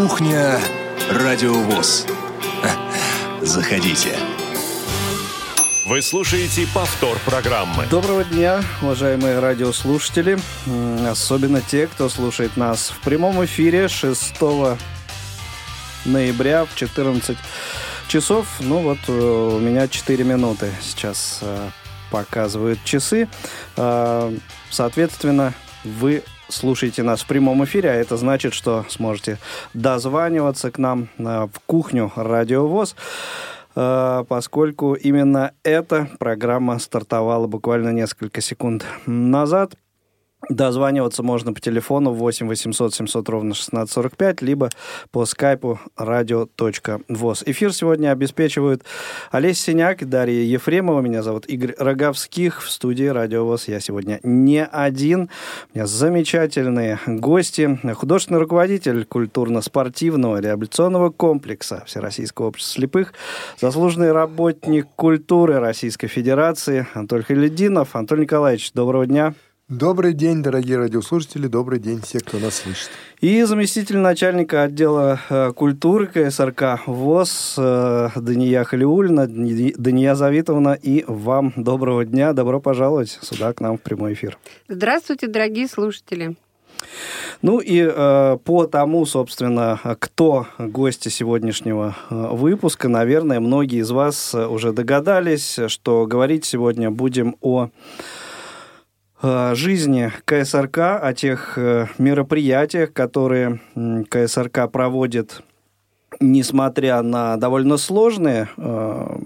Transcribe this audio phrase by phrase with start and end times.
[0.00, 0.58] Кухня
[1.10, 2.06] Радиовоз.
[3.42, 4.16] Заходите.
[5.86, 7.84] Вы слушаете повтор программы.
[7.90, 10.38] Доброго дня, уважаемые радиослушатели.
[11.06, 14.40] Особенно те, кто слушает нас в прямом эфире 6
[16.06, 17.36] ноября в 14
[18.08, 18.46] часов.
[18.60, 21.68] Ну вот э, у меня 4 минуты сейчас э,
[22.10, 23.28] показывают часы.
[23.76, 24.34] Э,
[24.70, 25.52] соответственно,
[25.84, 29.38] вы слушаете нас в прямом эфире, а это значит, что сможете
[29.74, 32.96] дозваниваться к нам в кухню «Радиовоз»,
[33.74, 39.74] поскольку именно эта программа стартовала буквально несколько секунд назад–
[40.48, 44.70] Дозваниваться можно по телефону 8 800 700 ровно 1645, либо
[45.12, 47.42] по скайпу radio.voz.
[47.44, 48.82] Эфир сегодня обеспечивают
[49.30, 51.00] Олесь Синяк, Дарья Ефремова.
[51.02, 52.62] Меня зовут Игорь Роговских.
[52.62, 55.28] В студии Радио ВОЗ я сегодня не один.
[55.72, 57.78] У меня замечательные гости.
[57.94, 63.12] Художественный руководитель культурно-спортивного реабилитационного комплекса Всероссийского общества слепых,
[63.60, 67.94] заслуженный работник культуры Российской Федерации Анатолий Халидинов.
[67.94, 69.34] Анатолий Николаевич, доброго дня.
[69.70, 72.90] Добрый день, дорогие радиослушатели, добрый день все, кто нас слышит.
[73.20, 81.52] И заместитель начальника отдела э, культуры КСРК ВОЗ э, Дания Халиулина, Дания Завитовна, и вам
[81.54, 84.38] доброго дня, добро пожаловать сюда к нам в прямой эфир.
[84.66, 86.34] Здравствуйте, дорогие слушатели.
[87.40, 94.34] Ну и э, по тому, собственно, кто гости сегодняшнего э, выпуска, наверное, многие из вас
[94.34, 97.68] уже догадались, что говорить сегодня будем о
[99.22, 103.60] жизни КСРК, о тех э, мероприятиях, которые
[104.08, 105.42] КСРК проводит,
[106.20, 109.18] несмотря на довольно сложные э,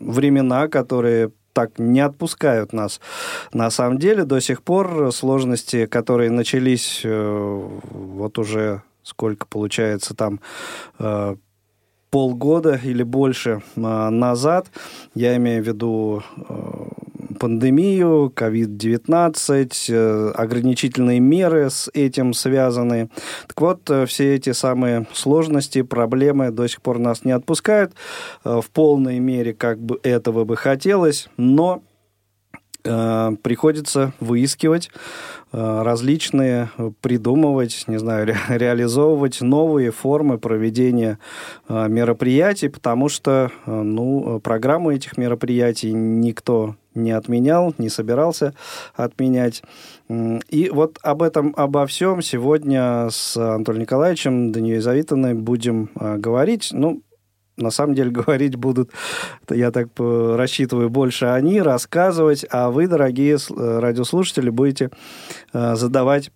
[0.00, 3.00] времена, которые так не отпускают нас.
[3.52, 10.40] На самом деле, до сих пор сложности, которые начались вот уже сколько получается там
[12.10, 14.70] полгода или больше назад,
[15.14, 16.22] я имею в виду
[17.40, 23.08] пандемию, COVID-19, э, ограничительные меры с этим связаны.
[23.48, 27.94] Так вот, э, все эти самые сложности, проблемы до сих пор нас не отпускают
[28.44, 31.82] э, в полной мере, как бы этого бы хотелось, но
[32.82, 34.90] приходится выискивать
[35.52, 36.70] различные,
[37.00, 41.18] придумывать, не знаю, ре, реализовывать новые формы проведения
[41.68, 48.54] мероприятий, потому что ну, программу этих мероприятий никто не отменял, не собирался
[48.94, 49.62] отменять.
[50.08, 56.70] И вот об этом, обо всем сегодня с Анатолием Николаевичем, Данией Завитовной будем говорить.
[56.72, 57.02] Ну,
[57.60, 58.90] на самом деле говорить будут,
[59.48, 64.90] я так рассчитываю, больше они, рассказывать, а вы, дорогие э, радиослушатели, будете
[65.52, 66.30] э, задавать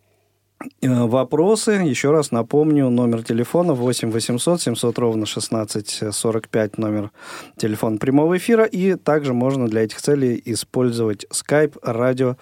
[0.81, 1.73] Э, вопросы.
[1.73, 7.11] Еще раз напомню, номер телефона 8 800 700 ровно 16 45, номер
[7.57, 8.65] телефона прямого эфира.
[8.65, 12.37] И также можно для этих целей использовать skype radio.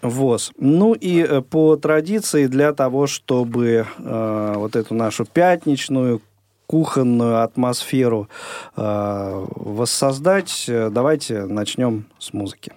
[0.00, 0.52] ВОЗ.
[0.58, 6.22] Ну и э, по традиции для того, чтобы э, вот эту нашу пятничную
[6.68, 8.28] кухонную атмосферу
[8.76, 12.72] э, воссоздать, давайте начнем с музыки.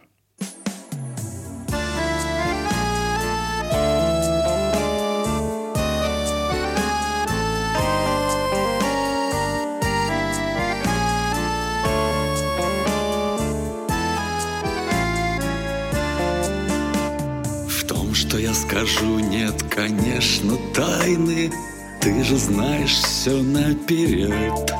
[18.72, 21.52] скажу, нет, конечно, тайны
[22.01, 24.73] Ты же знаешь все наперед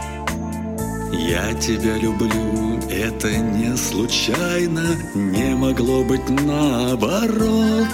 [1.14, 7.88] Я тебя люблю, это не случайно Не могло быть наоборот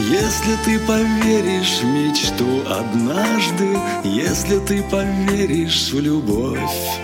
[0.00, 3.66] если ты поверишь в мечту однажды,
[4.04, 7.00] если ты поверишь в любовь,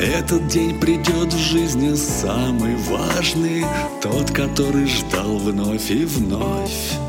[0.00, 3.64] этот день придет в жизни самый важный,
[4.02, 6.99] Тот, который ждал вновь и вновь.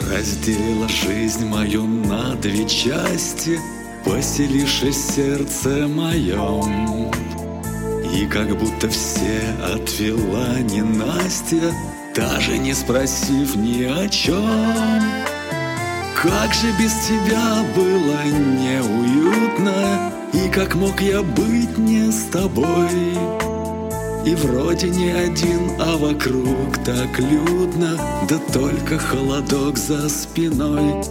[0.00, 3.58] Разделила жизнь мою на две части,
[4.06, 7.10] Поселившись сердце моем.
[8.14, 11.72] И как будто все отвела ненастья,
[12.16, 15.02] Даже не спросив ни о чем.
[16.22, 23.51] Как же без тебя было неуютно, и как мог я быть не с тобой?
[24.24, 27.98] И вроде не один, а вокруг так людно,
[28.28, 31.02] Да только холодок за спиной.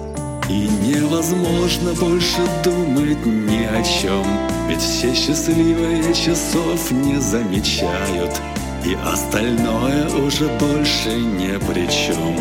[0.50, 4.26] И невозможно больше думать ни о чем,
[4.70, 8.42] Ведь все счастливые часов не замечают,
[8.86, 12.38] И остальное уже больше не при чем.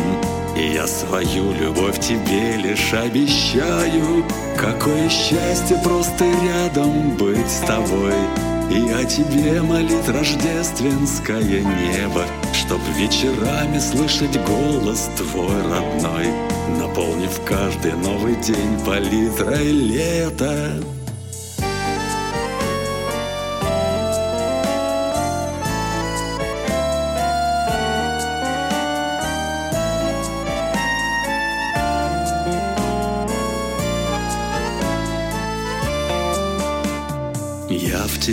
[0.55, 4.25] И я свою любовь тебе лишь обещаю
[4.57, 8.13] Какое счастье просто рядом быть с тобой
[8.71, 16.27] И о тебе молит рождественское небо Чтоб вечерами слышать голос твой родной.
[16.79, 20.81] Наполнив каждый новый день палитрой лета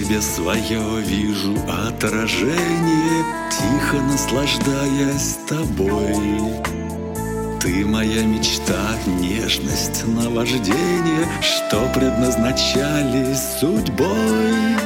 [0.03, 1.55] тебе свое вижу
[1.89, 6.53] отражение, Тихо наслаждаясь тобой.
[7.61, 14.77] Ты моя мечта, нежность, наваждение, Что предназначались судьбой.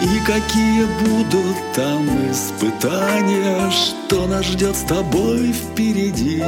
[0.00, 6.42] И какие будут там испытания, Что нас ждет с тобой впереди.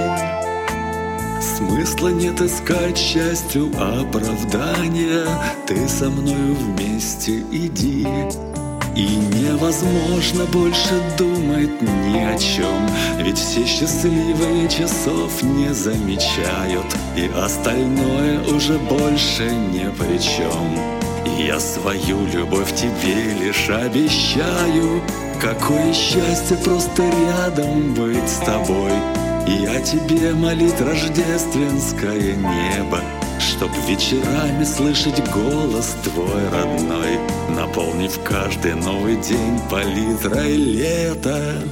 [1.64, 5.26] Смысла нет искать счастью оправдания.
[5.66, 8.06] Ты со мною вместе иди.
[8.94, 12.86] И невозможно больше думать ни о чем
[13.18, 16.86] Ведь все счастливые часов не замечают.
[17.16, 20.78] И остальное уже больше ни при чем
[21.38, 25.02] Я свою любовь тебе лишь обещаю.
[25.40, 28.92] Какое счастье просто рядом быть с тобой
[29.66, 33.00] о тебе молит рождественское небо,
[33.38, 37.18] Чтоб вечерами слышать голос твой родной,
[37.50, 41.62] Наполнив каждый новый день палитрой лета.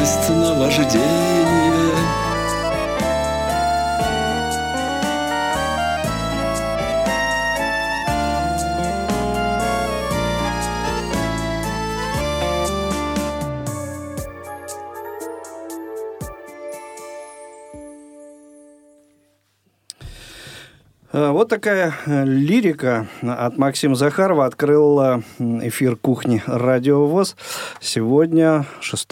[0.00, 1.29] Нежность наваждение
[21.50, 27.36] такая э, лирика от Максима Захарова открыла эфир кухни «Радио ВОЗ»
[27.80, 29.08] сегодня, 6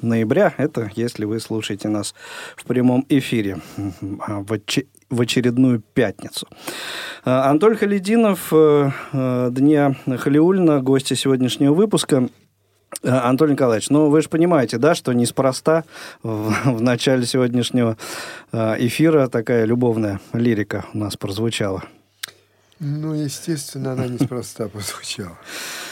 [0.00, 0.54] ноября.
[0.56, 2.14] Это если вы слушаете нас
[2.56, 3.58] в прямом эфире
[4.20, 4.44] а,
[5.10, 6.46] в очередную пятницу.
[7.24, 8.52] Э, Антоль Халидинов,
[9.12, 12.49] Дня Халиульна, гости сегодняшнего выпуска– Э,
[13.02, 15.84] Антон Николаевич, ну вы же понимаете, да, что неспроста
[16.22, 17.96] в, в начале сегодняшнего
[18.52, 21.84] э, эфира такая любовная лирика у нас прозвучала.
[22.78, 25.38] Ну, естественно, она неспроста прозвучала.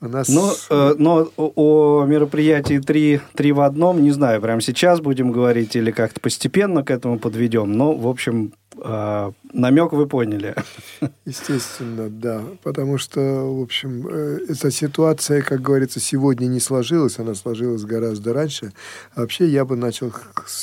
[0.00, 0.28] У нас...
[0.28, 5.74] Но, э, но о, мероприятии три, три в одном, не знаю, прямо сейчас будем говорить
[5.74, 7.72] или как-то постепенно к этому подведем.
[7.72, 10.54] Но, в общем, э, намек вы поняли.
[11.24, 12.42] Естественно, да.
[12.62, 18.32] Потому что, в общем, э, эта ситуация, как говорится, сегодня не сложилась, она сложилась гораздо
[18.32, 18.72] раньше.
[19.14, 20.12] А вообще я бы начал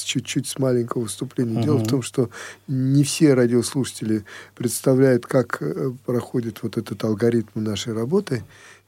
[0.06, 1.58] чуть-чуть с маленького выступления.
[1.58, 1.64] Угу.
[1.64, 2.30] Дело в том, что
[2.68, 4.24] не все радиослушатели
[4.56, 8.44] представляют, как э, проходит вот этот алгоритм нашей работы.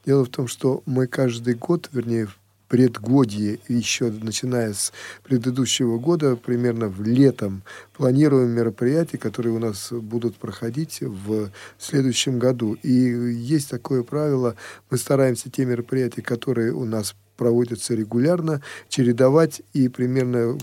[0.06, 2.28] Дело в том, что мы каждый год, вернее,
[2.68, 4.92] предгодье, еще начиная с
[5.24, 7.62] предыдущего года, примерно в летом,
[7.94, 12.74] планируем мероприятия, которые у нас будут проходить в следующем году.
[12.82, 14.54] И есть такое правило,
[14.90, 20.58] мы стараемся те мероприятия, которые у нас проводятся регулярно, чередовать, и примерно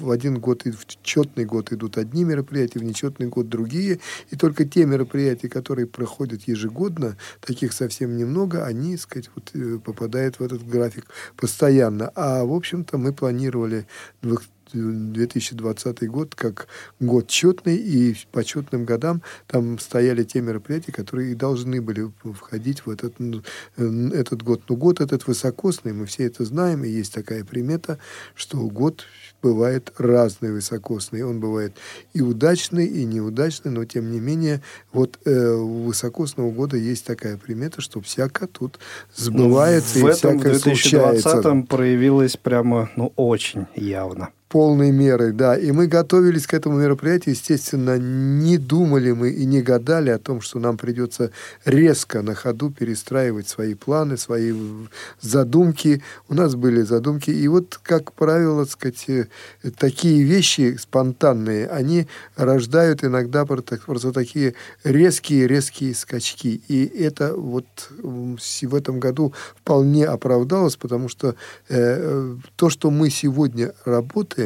[0.00, 4.00] в один год, и в четный год идут одни мероприятия, в нечетный год другие,
[4.30, 10.40] и только те мероприятия, которые проходят ежегодно, таких совсем немного, они, сказать, вот, э, попадают
[10.40, 12.10] в этот график постоянно.
[12.14, 13.86] А, в общем-то, мы планировали
[14.74, 16.66] 2020 год как
[17.00, 22.86] год четный, и по четным годам там стояли те мероприятия, которые и должны были входить
[22.86, 23.42] в этот, ну,
[23.76, 24.62] этот год.
[24.68, 27.98] Но год этот высокосный, мы все это знаем, и есть такая примета,
[28.34, 29.04] что год
[29.42, 31.22] бывает разный высокосный.
[31.22, 31.76] Он бывает
[32.14, 34.62] и удачный, и неудачный, но тем не менее,
[34.92, 38.78] вот э, у высокосного года есть такая примета, что всяко тут
[39.14, 41.66] сбывается ну, в и этом всякое 2020 случается.
[41.68, 44.30] проявилось прямо, ну, очень явно.
[44.54, 45.56] Полной мерой, да.
[45.56, 50.40] И мы готовились к этому мероприятию, естественно, не думали мы и не гадали о том,
[50.40, 51.32] что нам придется
[51.64, 54.54] резко на ходу перестраивать свои планы, свои
[55.20, 56.04] задумки.
[56.28, 57.30] У нас были задумки.
[57.30, 59.26] И вот, как правило, сказать, э,
[59.76, 62.06] такие вещи спонтанные, они
[62.36, 66.62] рождают иногда просто такие резкие-резкие скачки.
[66.68, 67.66] И это вот
[68.00, 71.34] в этом году вполне оправдалось, потому что э,
[71.68, 74.43] э, то, что мы сегодня работаем,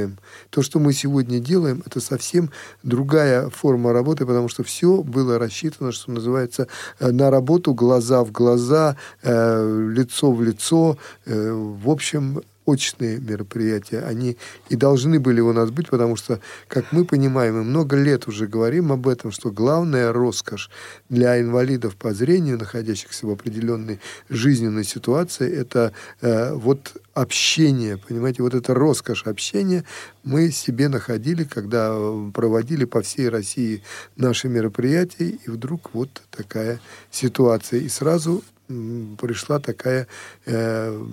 [0.51, 2.51] то, что мы сегодня делаем, это совсем
[2.83, 6.67] другая форма работы, потому что все было рассчитано, что называется,
[7.01, 10.97] э, на работу глаза в глаза, э, лицо в лицо.
[11.27, 14.37] Э, в общем, очные мероприятия, они
[14.69, 18.47] и должны были у нас быть, потому что, как мы понимаем, и много лет уже
[18.47, 20.71] говорим об этом, что главная роскошь
[21.09, 28.55] для инвалидов по зрению, находящихся в определенной жизненной ситуации, это э, вот общение, понимаете, вот
[28.55, 29.85] это роскошь общения
[30.23, 31.97] мы себе находили, когда
[32.35, 33.83] проводили по всей России
[34.17, 37.81] наши мероприятия, и вдруг вот такая ситуация.
[37.81, 40.07] И сразу пришла такая
[40.47, 41.07] э,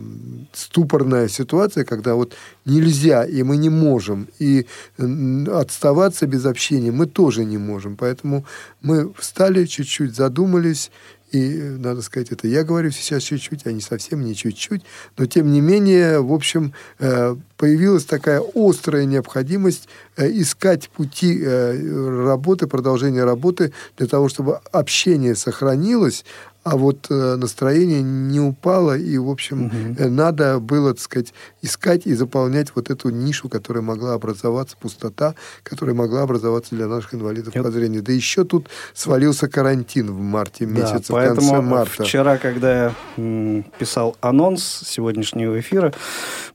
[0.54, 2.34] ступорная ситуация, когда вот
[2.66, 4.66] нельзя, и мы не можем, и
[4.98, 7.96] отставаться без общения мы тоже не можем.
[7.96, 8.46] Поэтому
[8.82, 10.92] мы встали чуть-чуть, задумались,
[11.32, 14.84] и, надо сказать, это я говорю сейчас чуть-чуть, а не совсем не чуть-чуть.
[15.18, 22.26] Но, тем не менее, в общем, э, появилась такая острая необходимость э, искать пути э,
[22.26, 26.24] работы, продолжения работы для того, чтобы общение сохранилось,
[26.66, 30.10] а вот э, настроение не упало, и, в общем, угу.
[30.10, 35.96] надо было, так сказать, искать и заполнять вот эту нишу, которая могла образоваться, пустота, которая
[35.96, 38.02] могла образоваться для наших инвалидов по зрению.
[38.02, 42.04] Да еще тут свалился карантин в марте месяце, да, в конце марта.
[42.04, 45.94] вчера, когда я писал анонс сегодняшнего эфира,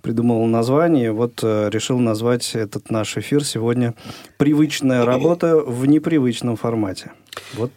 [0.03, 3.95] придумал название, вот э, решил назвать этот наш эфир сегодня
[4.39, 7.13] «Привычная работа в непривычном формате».
[7.55, 7.71] Вот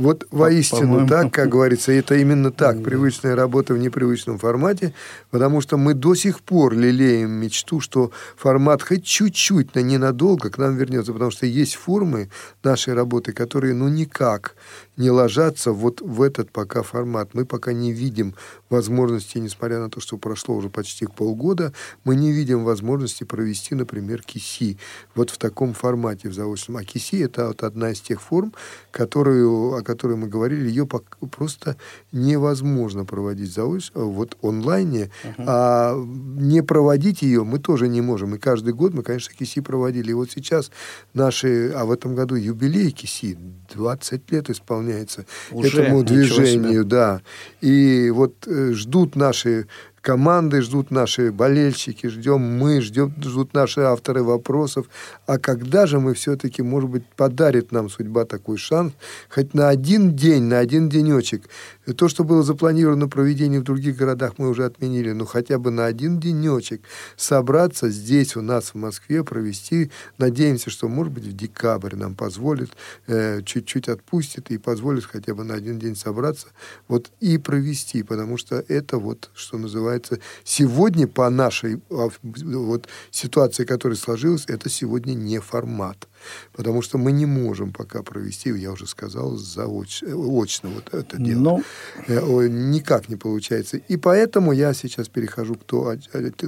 [0.00, 4.94] вот воистину так, как говорится, это именно так, привычная работа в непривычном формате,
[5.30, 10.58] потому что мы до сих пор лелеем мечту, что формат хоть чуть-чуть, но ненадолго к
[10.58, 12.30] нам вернется, потому что есть формы
[12.62, 14.54] нашей работы, которые ну никак
[15.00, 17.30] не ложатся вот в этот пока формат.
[17.32, 18.34] Мы пока не видим
[18.68, 21.72] возможности, несмотря на то, что прошло уже почти полгода,
[22.04, 24.78] мы не видим возможности провести, например, КИСИ
[25.14, 26.76] вот в таком формате в заочном.
[26.76, 28.52] А КИСИ– это вот одна из тех форм,
[28.90, 31.76] которую, о которой мы говорили, ее просто
[32.12, 35.44] невозможно проводить заочно, вот онлайне, uh-huh.
[35.46, 38.34] а не проводить ее мы тоже не можем.
[38.34, 40.10] И каждый год мы, конечно, КИСИ проводили.
[40.10, 40.70] И вот сейчас
[41.14, 43.36] наши, а в этом году юбилей КИСИ,
[43.74, 47.22] 20 лет исполняется Уже, этому движению, да.
[47.60, 49.66] И вот э, ждут наши
[50.10, 54.86] команды, ждут наши болельщики, ждем мы, ждем, ждут наши авторы вопросов.
[55.26, 58.92] А когда же мы все-таки, может быть, подарит нам судьба такой шанс,
[59.28, 61.48] хоть на один день, на один денечек.
[61.94, 65.86] То, что было запланировано проведение в других городах, мы уже отменили, но хотя бы на
[65.86, 66.82] один денечек
[67.16, 69.90] собраться здесь у нас в Москве, провести.
[70.18, 72.70] Надеемся, что, может быть, в декабрь нам позволит,
[73.06, 76.48] э, чуть-чуть отпустит и позволит хотя бы на один день собраться
[76.88, 83.64] вот и провести, потому что это вот, что называется, сегодня по нашей а, вот, ситуации,
[83.64, 86.08] которая сложилась, это сегодня не формат.
[86.52, 90.08] Потому что мы не можем пока провести, я уже сказал, заочно,
[90.42, 91.38] очно вот это дело.
[91.38, 91.60] Но...
[92.08, 92.42] Ну.
[92.42, 93.76] Э, никак не получается.
[93.76, 95.98] И поэтому я сейчас перехожу к той,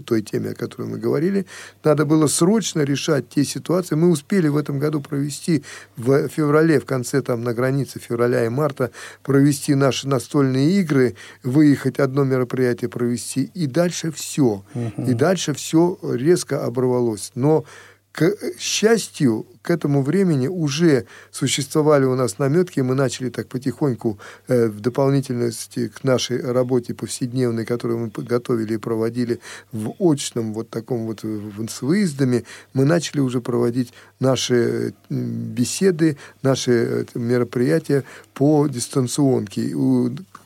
[0.07, 1.47] той теме, о которой мы говорили.
[1.85, 3.95] Надо было срочно решать те ситуации.
[3.95, 5.63] Мы успели в этом году провести
[5.97, 8.91] в феврале, в конце там на границе февраля и марта,
[9.23, 14.65] провести наши настольные игры, выехать одно мероприятие провести, и дальше все.
[14.75, 15.11] Угу.
[15.11, 17.33] И дальше все резко оборвалось.
[17.35, 17.65] Но
[18.13, 24.67] к счастью, к этому времени уже существовали у нас наметки, мы начали так потихоньку э,
[24.67, 29.41] в дополнительности к нашей работе повседневной, которую мы готовили и проводили
[29.73, 36.73] в очном вот таком вот в, с выездами, мы начали уже проводить наши беседы, наши
[36.73, 38.05] э, мероприятия
[38.35, 39.75] по дистанционке.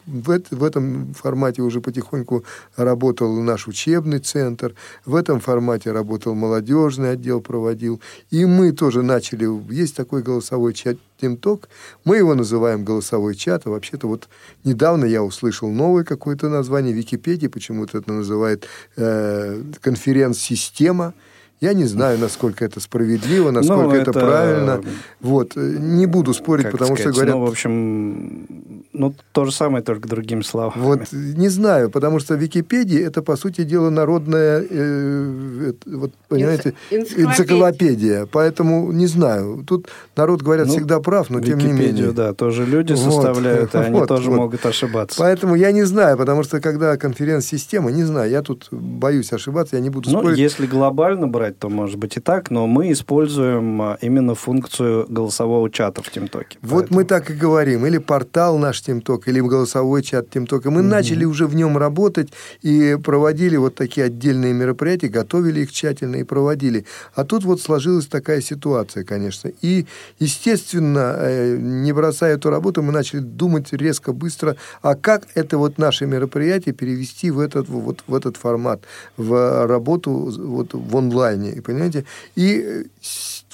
[0.07, 2.45] В, в этом формате уже потихоньку
[2.77, 8.01] работал наш учебный центр, в этом формате работал молодежный отдел, проводил.
[8.31, 11.69] И мы тоже начали, есть такой голосовой чат Тимток,
[12.05, 14.29] мы его называем голосовой чат, а вообще-то вот
[14.65, 21.15] недавно я услышал новое какое-то название, Википедия почему-то это называет э, конференц-система,
[21.61, 24.81] Я не знаю, насколько это справедливо, насколько Ну, это, это, правильно.
[25.21, 25.53] Вот.
[25.57, 27.35] э, Не буду спорить, Как потому сказать, что говорят...
[27.35, 28.47] Ну, в общем,
[28.93, 30.75] ну, то же самое, только другими словами.
[30.77, 36.75] Вот не знаю, потому что Википедия это по сути дела народная, э, это, вот понимаете,
[36.91, 37.25] Энциклопедия.
[37.31, 38.27] энциклопедия.
[38.27, 39.65] Поэтому не знаю.
[39.67, 42.13] Тут народ говорят Ну, всегда прав, но тем не Википедию, менее.
[42.13, 44.37] да, тоже люди Вот, составляют, и они вот, тоже вот.
[44.37, 45.17] могут ошибаться.
[45.19, 49.83] Поэтому я не знаю, потому что когда конференц-система, не знаю, я тут боюсь ошибаться, я
[49.83, 50.39] не буду Ну, спорить.
[50.39, 55.71] если глобально брать, то может быть и так, но мы используем а, именно функцию голосового
[55.71, 56.59] чата в ТимТоке.
[56.63, 57.87] Вот мы так и говорим.
[57.87, 60.67] Или портал наш Тимток, или голосовой чат Тимток.
[60.67, 62.31] И мы начали уже в нем работать
[62.63, 66.85] и проводили вот такие отдельные мероприятия, готовили их тщательно и проводили.
[67.15, 69.51] А тут вот сложилась такая ситуация, конечно.
[69.63, 69.87] И,
[70.19, 75.79] естественно, э, не бросая эту работу, мы начали думать резко, быстро, а как это вот
[75.79, 78.81] наше мероприятие перевести в этот, вот, в этот формат,
[79.17, 82.05] в работу вот, в онлайне, и понимаете?
[82.35, 82.85] И э,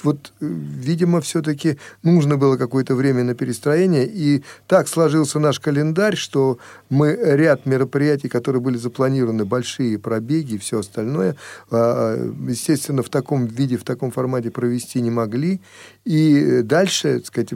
[0.03, 6.15] вот, э, видимо, все-таки нужно было какое-то время на перестроение, и так сложился наш календарь,
[6.15, 6.57] что
[6.89, 11.35] мы ряд мероприятий, которые были запланированы, большие пробеги и все остальное,
[11.71, 15.61] а, естественно, в таком виде, в таком формате провести не могли,
[16.05, 17.53] и дальше, так сказать,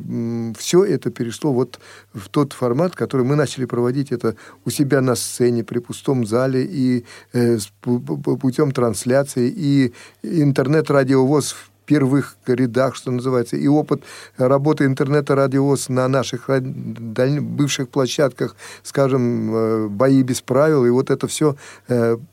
[0.58, 1.80] все это перешло вот
[2.14, 4.36] в тот формат, который мы начали проводить это
[4.66, 11.56] у себя на сцене, при пустом зале, и э, путем трансляции, и интернет-радиовоз
[11.88, 14.04] первых рядах, что называется, и опыт
[14.38, 21.28] работы интернета радиовоз на наших бывших площадках, скажем, э, бои без правил, и вот это
[21.28, 21.56] все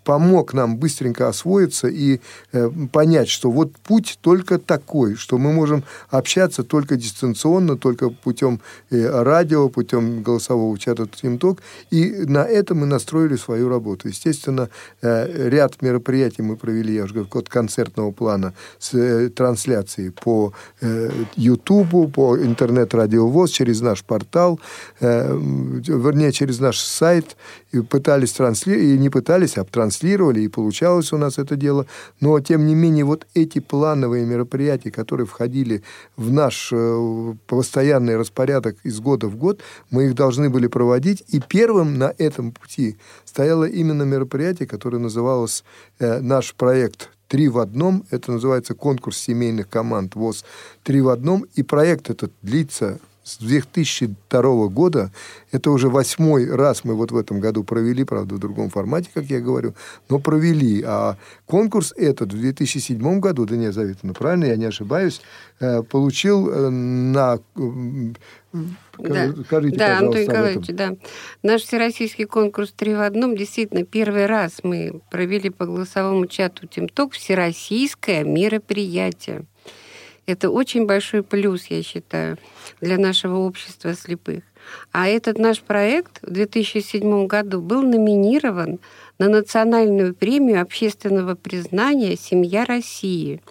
[0.05, 2.21] помог нам быстренько освоиться и
[2.53, 8.61] э, понять, что вот путь только такой, что мы можем общаться только дистанционно, только путем
[8.91, 11.59] э, радио, путем голосового чата TeamTalk,
[11.91, 14.09] и на это мы настроили свою работу.
[14.09, 14.69] Естественно,
[15.03, 21.11] э, ряд мероприятий мы провели, я уже говорю, от концертного плана с трансляцией по э,
[21.37, 24.59] Ютубу, по интернет-радиовоз, через наш портал,
[25.01, 25.37] э,
[25.87, 27.37] вернее, через наш сайт,
[27.73, 31.87] и пытались транслировать, и не пытались, а транслировали, и получалось у нас это дело.
[32.21, 35.83] Но, тем не менее, вот эти плановые мероприятия, которые входили
[36.17, 39.61] в наш э, постоянный распорядок из года в год,
[39.91, 41.23] мы их должны были проводить.
[41.29, 45.65] И первым на этом пути стояло именно мероприятие, которое называлось
[46.01, 48.05] наш проект «Три в одном».
[48.11, 50.45] Это называется конкурс семейных команд ВОЗ
[50.85, 51.45] «Три в одном».
[51.57, 55.11] И проект этот длится с 2002 года.
[55.51, 59.25] Это уже восьмой раз мы вот в этом году провели, правда, в другом формате, как
[59.25, 59.75] я говорю,
[60.09, 60.83] но провели.
[60.87, 61.17] А
[61.47, 65.23] конкурс этот в 2007 году, Дания Заветовна, правильно, я не ошибаюсь,
[65.61, 67.39] э, получил э, на...
[67.57, 68.15] м,
[68.99, 70.95] Да, Скажите, да Антон Николаевич, да.
[71.43, 77.13] Наш всероссийский конкурс «Три в одном» действительно первый раз мы провели по голосовому чату ТимТок
[77.13, 79.47] всероссийское мероприятие.
[80.27, 82.39] Это очень большой плюс, я считаю,
[82.81, 84.43] для нашего общества слепых.
[84.93, 88.79] А этот наш проект в 2007 году был номинирован
[89.19, 93.43] на национальную премию общественного признания «Семья России».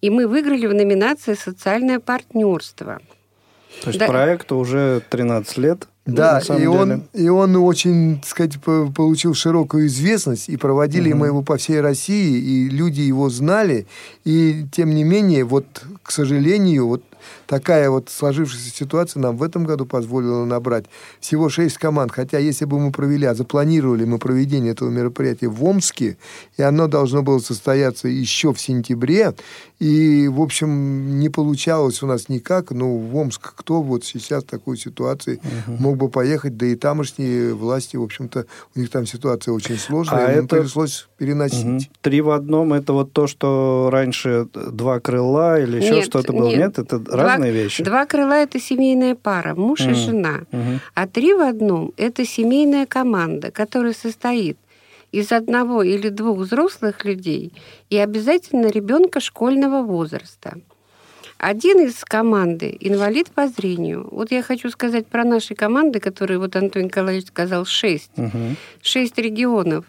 [0.00, 3.00] И мы выиграли в номинации «Социальное партнерство».
[3.82, 4.06] То есть Да.
[4.06, 5.88] проекту уже 13 лет.
[6.06, 6.78] Да, на самом и деле.
[6.78, 11.56] он, и он очень, так сказать, по- получил широкую известность, и проводили мы его по
[11.56, 13.86] всей России, и люди его знали,
[14.24, 15.66] и тем не менее, вот,
[16.02, 17.02] к сожалению, вот
[17.46, 20.86] такая вот сложившаяся ситуация нам в этом году позволила набрать
[21.20, 25.64] всего шесть команд, хотя если бы мы провели, а запланировали мы проведение этого мероприятия в
[25.64, 26.16] Омске,
[26.56, 29.34] и оно должно было состояться еще в сентябре,
[29.78, 34.46] и, в общем, не получалось у нас никак, но в Омск кто вот сейчас в
[34.46, 39.52] такой ситуации мог бы поехать, да и тамошние власти, в общем-то, у них там ситуация
[39.52, 41.64] очень сложная, А им это- пришлось переносить.
[41.64, 41.80] Мгм.
[42.00, 46.48] Три в одном это вот то, что раньше два крыла или еще что-то было.
[46.48, 46.56] нет.
[46.58, 47.82] Нет, это Два- разные вещи.
[47.84, 49.94] Два крыла– это семейная пара, муж и Мгм.
[49.94, 50.40] жена.
[50.52, 50.80] Мгм.
[50.94, 54.56] А три в одном– это семейная команда, которая состоит
[55.12, 57.52] из одного или двух взрослых людей
[57.90, 60.58] и обязательно ребенка школьного возраста.
[61.38, 64.08] Один из команды– инвалид по зрению.
[64.10, 68.10] Вот я хочу сказать про наши команды, которые, вот Антон Николаевич сказал, шесть.
[68.16, 68.56] Мгм.
[68.82, 69.84] Шесть регионов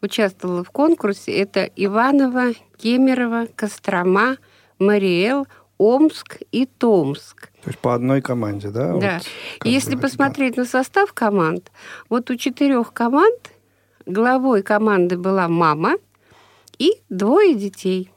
[0.00, 1.32] участвовало в конкурсе.
[1.32, 4.36] Это Иваново, Кемерово, Кострома,
[4.78, 5.46] Мариэл,
[5.78, 7.50] Омск и Томск.
[7.62, 8.94] То есть по одной команде, да?
[8.96, 9.20] Да.
[9.20, 9.26] Вот,
[9.66, 11.70] если бы, посмотреть на состав команд,
[12.08, 13.52] вот у четырех команд
[14.06, 15.96] главой команды была мама
[16.78, 18.10] и двое детей.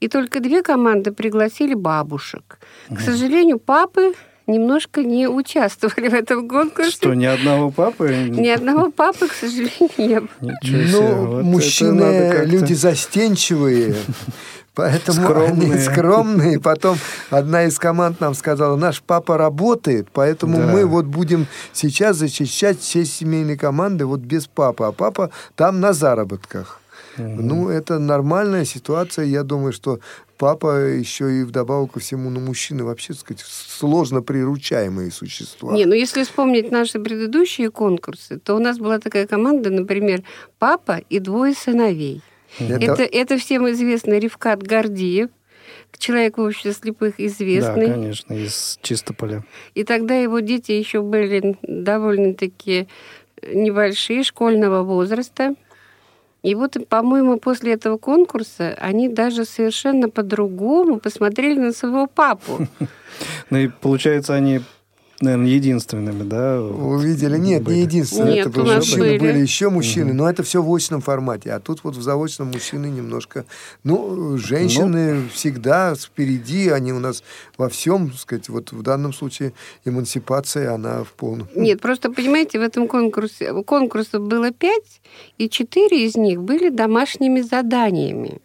[0.00, 2.58] И только две команды пригласили бабушек.
[2.88, 4.14] К сожалению, папы
[4.46, 6.90] немножко не участвовали в этом конкурсе.
[6.90, 8.14] Что, ни одного папы?
[8.28, 10.28] Ни одного папы, к сожалению, не было.
[10.40, 10.90] Ничего себе.
[10.92, 13.96] Ну, Вот мужчины люди застенчивые.
[14.74, 15.72] Поэтому Скромные.
[15.72, 16.60] они скромные.
[16.60, 16.98] Потом
[17.30, 20.66] одна из команд нам сказала, наш папа работает, поэтому Да.
[20.66, 24.84] мы вот будем сейчас защищать все семейные команды вот без папы.
[24.84, 26.80] А папа там на заработках.
[27.16, 29.24] Ну, это нормальная ситуация.
[29.24, 30.00] Я думаю, что
[30.36, 35.72] папа еще и вдобавок ко всему, ну, мужчины вообще, так сказать, сложно приручаемые существа.
[35.72, 40.24] Не, ну если вспомнить наши предыдущие конкурсы, то у нас была такая команда, например,
[40.58, 42.20] папа и двое сыновей.
[42.58, 45.30] Это- Это, это всем известный Ревкат Гордиев,
[45.98, 47.86] человек в обществе слепых Да, известный.
[47.88, 49.44] конечно, из Чистополя.
[49.74, 52.88] И тогда его дети еще были довольно-таки
[53.42, 55.54] небольшие, школьного возраста.
[56.42, 62.66] И вот, по-моему, после этого конкурса они даже совершенно по-другому посмотрели на своего папу.
[63.50, 64.60] Ну и получается, они,
[65.20, 66.60] наверное, единственными, да?
[66.60, 67.38] Вы видели?
[67.38, 67.76] Нет, были?
[67.76, 68.34] не единственное.
[68.34, 69.18] Нет, это у были нас мужчины, были.
[69.18, 71.52] были еще мужчины, но это все в очном формате.
[71.52, 73.44] А тут вот в заочном мужчины немножко...
[73.82, 77.22] Ну, женщины всегда впереди, они у нас
[77.56, 79.52] во всем, так сказать, вот в данном случае
[79.84, 81.48] эмансипация, она в полном...
[81.54, 85.00] Нет, просто, понимаете, в этом конкурсе конкурсов было пять,
[85.38, 88.40] и четыре из них были домашними заданиями.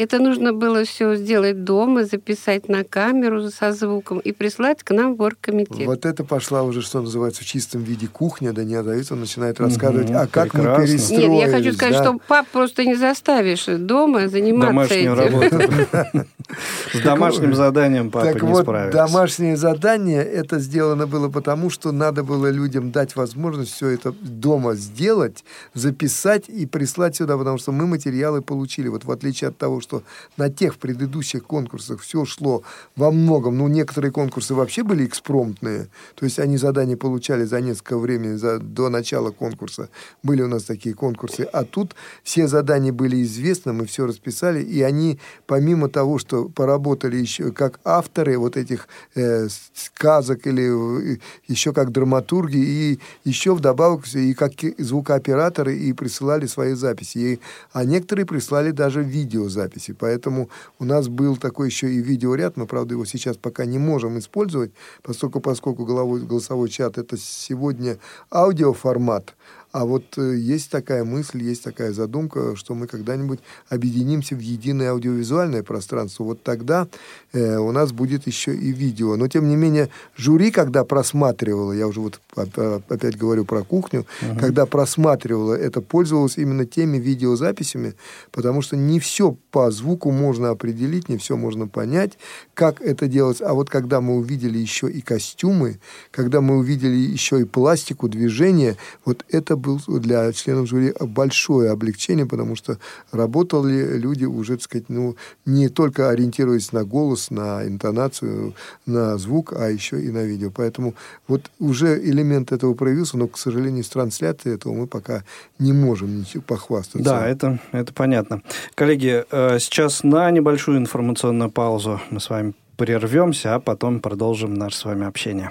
[0.00, 5.14] Это нужно было все сделать дома, записать на камеру со звуком и прислать к нам
[5.14, 5.86] в оргкомитет.
[5.86, 9.60] Вот это пошла уже, что называется, в чистом виде кухня, да не Давид, он начинает
[9.60, 10.86] рассказывать, Мгм, а как мы прекрасно.
[10.86, 11.28] перестроились.
[11.28, 12.02] Нет, я хочу сказать, да.
[12.04, 15.40] что пап просто не заставишь дома заниматься Домашнюю этим.
[15.40, 16.26] работу.
[16.94, 18.98] С домашним заданием папа не справится.
[18.98, 24.74] домашнее задание, это сделано было потому, что надо было людям дать возможность все это дома
[24.74, 28.88] сделать, записать и прислать сюда, потому что мы материалы получили.
[28.88, 29.89] Вот в отличие от того, что
[30.36, 32.62] на тех предыдущих конкурсах все шло
[32.96, 37.98] во многом, ну, некоторые конкурсы вообще были экспромтные, то есть они задания получали за несколько
[37.98, 39.88] времени за, до начала конкурса.
[40.22, 41.42] Были у нас такие конкурсы.
[41.42, 47.16] А тут все задания были известны, мы все расписали, и они, помимо того, что поработали
[47.16, 51.16] еще как авторы вот этих э, сказок или э,
[51.48, 57.18] еще как драматурги, и еще вдобавок и как звукооператоры, и присылали свои записи.
[57.18, 57.40] И,
[57.72, 59.69] а некоторые прислали даже видеозаписи.
[59.92, 64.18] Поэтому у нас был такой еще и видеоряд, мы, правда, его сейчас пока не можем
[64.18, 67.98] использовать, поскольку, поскольку головой, голосовой чат это сегодня
[68.30, 69.34] аудиоформат,
[69.72, 74.90] а вот э, есть такая мысль, есть такая задумка, что мы когда-нибудь объединимся в единое
[74.90, 76.24] аудиовизуальное пространство.
[76.24, 76.88] Вот тогда
[77.32, 79.14] э, у нас будет еще и видео.
[79.16, 84.06] Но, тем не менее, жюри, когда просматривало, я уже вот оп- опять говорю про кухню,
[84.40, 87.94] когда просматривало это, пользовалось именно теми видеозаписями,
[88.32, 92.18] потому что не все по звуку можно определить, не все можно понять,
[92.54, 93.40] как это делать.
[93.40, 95.78] А вот когда мы увидели еще и костюмы,
[96.10, 102.26] когда мы увидели еще и пластику движения, вот это был для членов жюри большое облегчение,
[102.26, 102.78] потому что
[103.12, 108.54] работали люди уже, так сказать, ну, не только ориентируясь на голос, на интонацию,
[108.86, 110.50] на звук, а еще и на видео.
[110.50, 110.94] Поэтому
[111.28, 115.24] вот уже элемент этого проявился, но, к сожалению, с трансляцией этого мы пока
[115.58, 117.02] не можем ничего похвастаться.
[117.02, 118.42] Да, это, это понятно.
[118.74, 124.76] Коллеги, э, сейчас на небольшую информационную паузу мы с вами прервемся, а потом продолжим наше
[124.76, 125.50] с вами общение.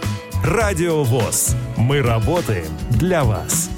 [0.43, 1.55] Радио ВОЗ.
[1.77, 3.69] Мы работаем для вас.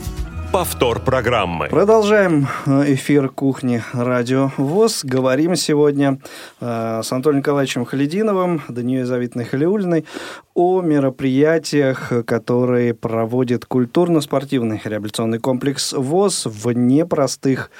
[0.53, 1.67] Повтор программы.
[1.67, 5.03] Продолжаем э, эфир кухни Радио ВОЗ.
[5.03, 6.19] Говорим сегодня
[6.61, 10.05] э, с Анатолием Николаевичем Халидиновым, Данией Завитной Халиулиной
[10.53, 17.71] о мероприятиях, которые проводит культурно-спортивный реабилитационный комплекс ВОЗ в непростых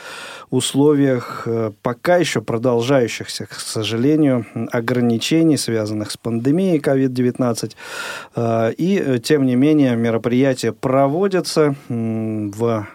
[0.49, 7.73] условиях э, пока еще продолжающихся, к сожалению, ограничений, связанных с пандемией COVID-19.
[8.35, 12.87] Э, И, э, тем не менее, мероприятия проводятся в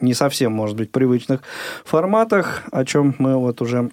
[0.00, 1.42] не совсем, может быть, привычных
[1.84, 3.90] форматах, о чем мы вот уже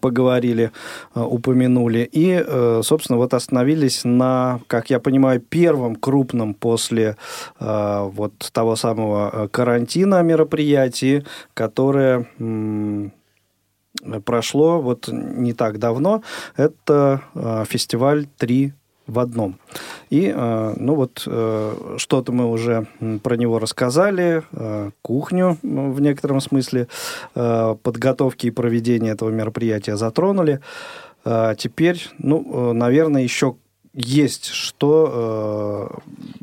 [0.00, 0.70] поговорили,
[1.14, 2.08] э, упомянули.
[2.12, 7.16] И, э, собственно, вот остановились на, как я понимаю, первом крупном после
[7.60, 12.26] э, вот того самого э, карантина мероприятии, которое
[14.24, 16.22] прошло вот не так давно.
[16.56, 18.72] Это э, фестиваль «Три
[19.06, 19.58] в одном.
[20.10, 22.86] И, ну вот, что-то мы уже
[23.22, 24.42] про него рассказали,
[25.02, 26.88] кухню в некотором смысле,
[27.32, 30.60] подготовки и проведения этого мероприятия затронули.
[31.56, 33.54] Теперь, ну, наверное, еще
[33.92, 35.90] есть что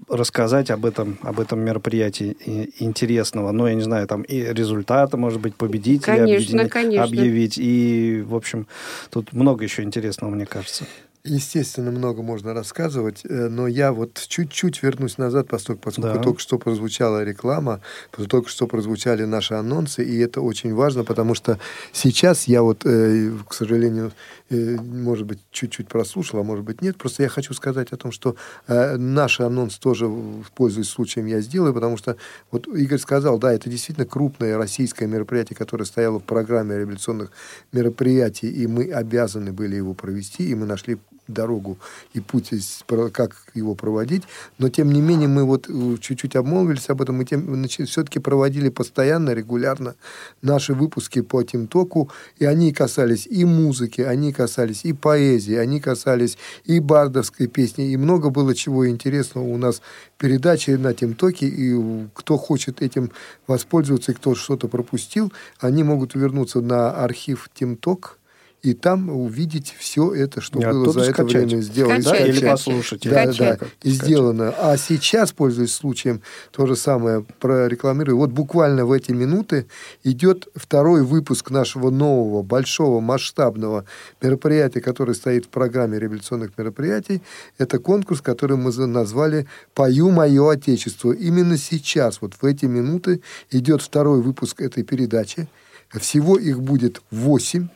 [0.10, 2.36] э, рассказать об этом, об этом мероприятии
[2.80, 3.52] интересного.
[3.52, 7.06] Ну, я не знаю, там и результаты, может быть, победителей конечно, конечно.
[7.06, 7.58] объявить.
[7.58, 8.68] И, в общем,
[9.10, 10.86] тут много еще интересного, мне кажется.
[11.24, 16.24] Естественно, много можно рассказывать, э, но я вот чуть-чуть вернусь назад, поскольку, поскольку да.
[16.24, 17.82] только что прозвучала реклама,
[18.30, 21.60] только что прозвучали наши анонсы, и это очень важно, потому что
[21.92, 24.14] сейчас я вот, э, к сожалению,
[24.50, 26.98] э, может быть, чуть-чуть прослушал, а может быть, нет.
[26.98, 28.36] Просто я хочу сказать о том, что
[28.68, 30.10] наш анонс тоже,
[30.56, 32.16] пользуясь случаем, я сделаю, потому что
[32.52, 37.32] вот Игорь сказал, да, это действительно крупное российское мероприятие, которое стояло в программе революционных
[37.74, 41.78] мероприятий, и мы обязаны были его провести, и мы нашли дорогу
[42.14, 42.52] и путь,
[43.12, 44.24] как его проводить.
[44.58, 47.18] Но, тем не менее, мы вот э, чуть-чуть обмолвились об этом.
[47.18, 49.96] Мы тем, все-таки проводили постоянно, регулярно
[50.42, 52.10] наши выпуски по Тимтоку.
[52.38, 57.92] И они касались и музыки, они касались и поэзии, они касались и бардовской песни.
[57.92, 59.82] И много было чего интересного у нас
[60.18, 61.48] передачи на Тимтоке.
[61.48, 63.12] И кто хочет этим
[63.48, 68.17] воспользоваться, и кто что-то пропустил, они могут вернуться на архив Тимток
[68.68, 71.46] и там увидеть все это, что и было за это скачать.
[71.46, 72.04] время сделано.
[72.04, 73.02] Да, или послушать.
[73.04, 74.54] Да, да, да, и сделано.
[74.58, 78.18] А сейчас, пользуясь случаем, то же самое прорекламирую.
[78.18, 79.68] Вот буквально в эти минуты
[80.04, 83.86] идет второй выпуск нашего нового, большого, масштабного
[84.22, 87.22] мероприятия, которое стоит в программе революционных мероприятий.
[87.58, 91.14] Это конкурс, который мы назвали «Пою мое Отечество».
[91.14, 95.48] Именно сейчас, вот в эти минуты, идет второй выпуск этой передачи.
[96.02, 97.70] Всего их будет восемь.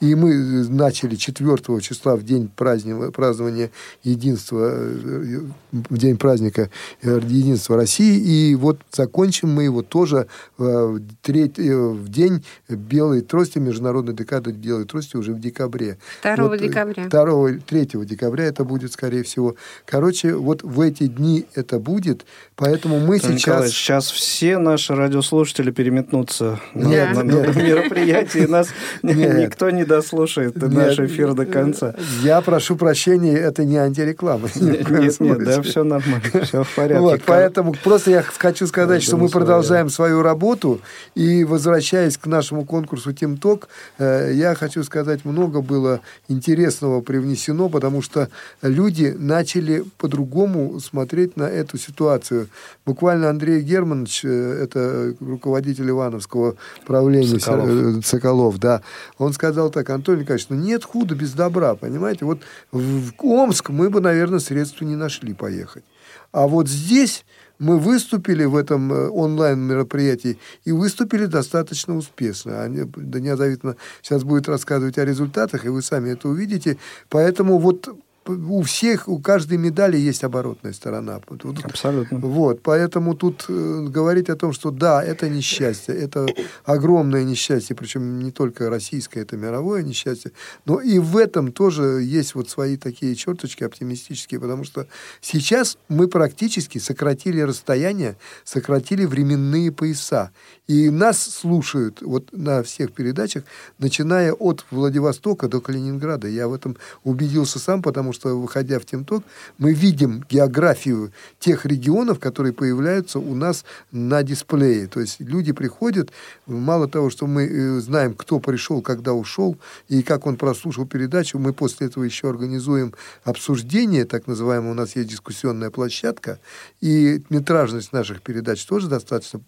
[0.00, 0.34] И мы
[0.68, 3.70] начали 4 числа в день праздника, празднования
[4.02, 5.40] единства, э,
[5.72, 6.68] в день праздника
[7.02, 8.18] э, единства России.
[8.18, 10.26] И вот закончим мы его тоже
[10.58, 15.96] э, в, треть, в день белой трости, международной декады белой трости уже в декабре.
[16.22, 17.08] 2 вот, декабря.
[17.08, 19.56] 2, 3 декабря это будет, скорее всего.
[19.86, 23.70] Короче, вот в эти дни это будет, поэтому мы Антон сейчас...
[23.70, 28.68] Сейчас все наши радиослушатели переметнутся нет, на, на, на мероприятие, нас
[29.02, 31.94] никто не дослушает нет, наш эфир до конца.
[32.22, 34.48] Я прошу прощения, это не антиреклама.
[34.56, 37.00] Нет, нет, нет, да, все нормально, все в порядке.
[37.00, 40.80] Вот, поэтому просто я хочу сказать, что мы продолжаем свою работу,
[41.14, 43.68] и возвращаясь к нашему конкурсу Тимток,
[43.98, 48.28] э, я хочу сказать, много было интересного привнесено, потому что
[48.62, 52.48] люди начали по-другому смотреть на эту ситуацию.
[52.84, 58.82] Буквально Андрей Германович, э, это руководитель Ивановского правления Соколов, э, Соколов да,
[59.18, 62.24] он сказал так, Антон Николаевич, ну нет худа без добра, понимаете?
[62.24, 62.40] Вот
[62.72, 65.84] в Омск мы бы, наверное, средства не нашли поехать.
[66.32, 67.26] А вот здесь
[67.58, 72.62] мы выступили в этом э, онлайн-мероприятии и выступили достаточно успешно.
[72.62, 76.78] Они, да независимо сейчас будет рассказывать о результатах, и вы сами это увидите.
[77.10, 77.94] Поэтому вот
[78.28, 81.20] у всех, у каждой медали есть оборотная сторона.
[81.64, 82.18] Абсолютно.
[82.18, 86.26] Вот, поэтому тут э, говорить о том, что да, это несчастье, это
[86.64, 90.32] огромное несчастье, причем не только российское, это мировое несчастье,
[90.64, 94.86] но и в этом тоже есть вот свои такие черточки оптимистические, потому что
[95.20, 100.30] сейчас мы практически сократили расстояние, сократили временные пояса.
[100.66, 103.44] И нас слушают вот на всех передачах,
[103.78, 106.26] начиная от Владивостока до Калининграда.
[106.26, 109.24] Я в этом убедился сам, потому что, выходя в Тимток,
[109.58, 114.86] мы видим географию тех регионов, которые появляются у нас на дисплее.
[114.86, 116.10] То есть люди приходят,
[116.46, 119.56] мало того, что мы э, знаем, кто пришел, когда ушел,
[119.88, 124.96] и как он прослушал передачу, мы после этого еще организуем обсуждение, так называемое, у нас
[124.96, 126.38] есть дискуссионная площадка,
[126.80, 129.40] и метражность наших передач тоже достаточно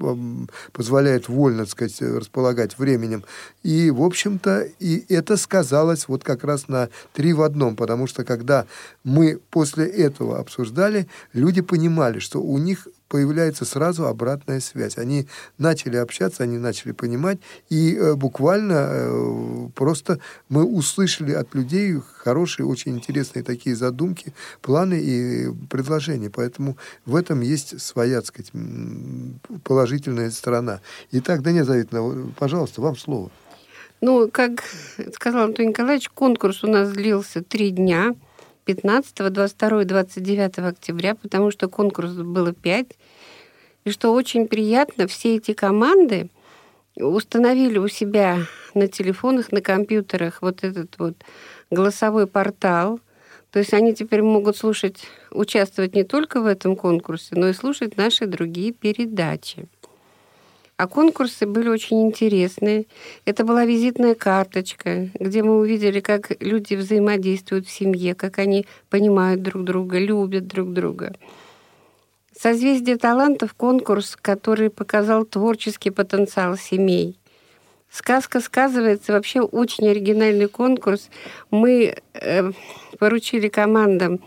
[0.73, 3.25] позволяет вольно, так сказать, располагать временем.
[3.63, 8.25] И, в общем-то, и это сказалось вот как раз на три в одном, потому что
[8.25, 8.58] когда
[9.05, 14.99] мы после этого обсуждали, люди понимали, что у них появляется сразу обратная связь.
[14.99, 17.39] Они начали общаться, они начали понимать,
[17.71, 25.01] и э, буквально э, просто мы услышали от людей хорошие, очень интересные такие задумки, планы
[25.01, 26.31] и предложения.
[26.31, 28.53] Поэтому в этом есть своя, так сказать,
[29.65, 30.81] положительная сторона.
[31.13, 33.31] Итак, Даня Заветовна, пожалуйста, вам слово.
[34.01, 34.63] Ну, как
[35.15, 38.15] сказал Антон Николаевич, конкурс у нас длился три дня.
[38.69, 42.99] 15, 22 и 29 октября, потому что конкурс было пять.
[43.87, 46.29] И что очень приятно, все эти команды
[46.95, 48.41] установили у себя
[48.75, 51.15] на телефонах, на компьютерах вот этот вот
[51.71, 53.01] голосовой портал.
[53.53, 57.97] То есть они теперь могут слушать, участвовать не только в этом конкурсе, но и слушать
[57.97, 59.67] наши другие передачи.
[60.79, 62.87] А конкурсы были очень интересные.
[63.25, 69.43] Это была визитная карточка, где мы увидели, как люди взаимодействуют в семье, как они понимают
[69.43, 71.17] друг друга, любят друг друга.
[72.33, 77.19] Созвездие талантов– конкурс, который показал творческий потенциал семей.
[77.91, 81.11] Сказка сказывается вообще очень оригинальный конкурс.
[81.51, 82.53] Мы э,
[83.01, 84.21] поручили командам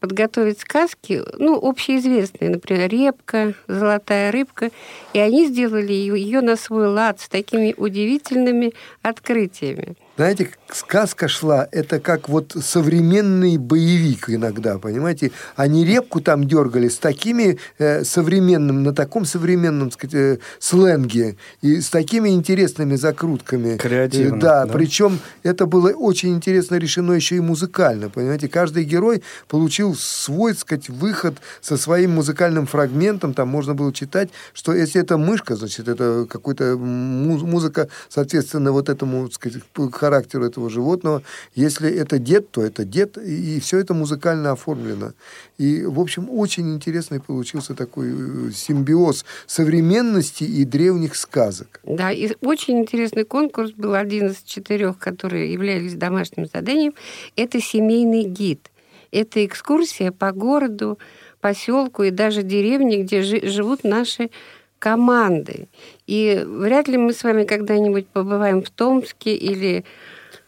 [0.00, 4.70] подготовить сказки, ну, общеизвестные, например, «Репка», «Золотая рыбка»,
[5.12, 9.96] и они сделали ее на свой лад с такими удивительными открытиями.
[10.18, 15.30] Знаете, сказка шла, это как вот современный боевик иногда, понимаете?
[15.54, 21.80] Они репку там дергали с такими э, современным, на таком современном, сказать, э, сленге и
[21.80, 23.76] с такими интересными закрутками.
[23.76, 24.38] Креативно.
[24.38, 28.48] Э, да, да, причем это было очень интересно решено еще и музыкально, понимаете?
[28.48, 34.74] Каждый герой получил свой, сказать, выход со своим музыкальным фрагментом, там можно было читать, что
[34.74, 39.62] если это мышка, значит, это какой-то музыка, соответственно, вот этому, сказать,
[40.08, 41.22] характеру этого животного.
[41.54, 45.12] Если это дед, то это дед, и все это музыкально оформлено.
[45.58, 51.80] И, в общем, очень интересный получился такой э, симбиоз современности и древних сказок.
[51.84, 56.94] Да, и очень интересный конкурс был один из четырех, которые являлись домашним заданием.
[57.36, 58.70] Это семейный гид.
[59.10, 60.98] Это экскурсия по городу,
[61.40, 64.30] поселку и даже деревне, где живут наши
[64.78, 65.68] команды.
[66.06, 69.84] И вряд ли мы с вами когда-нибудь побываем в Томске или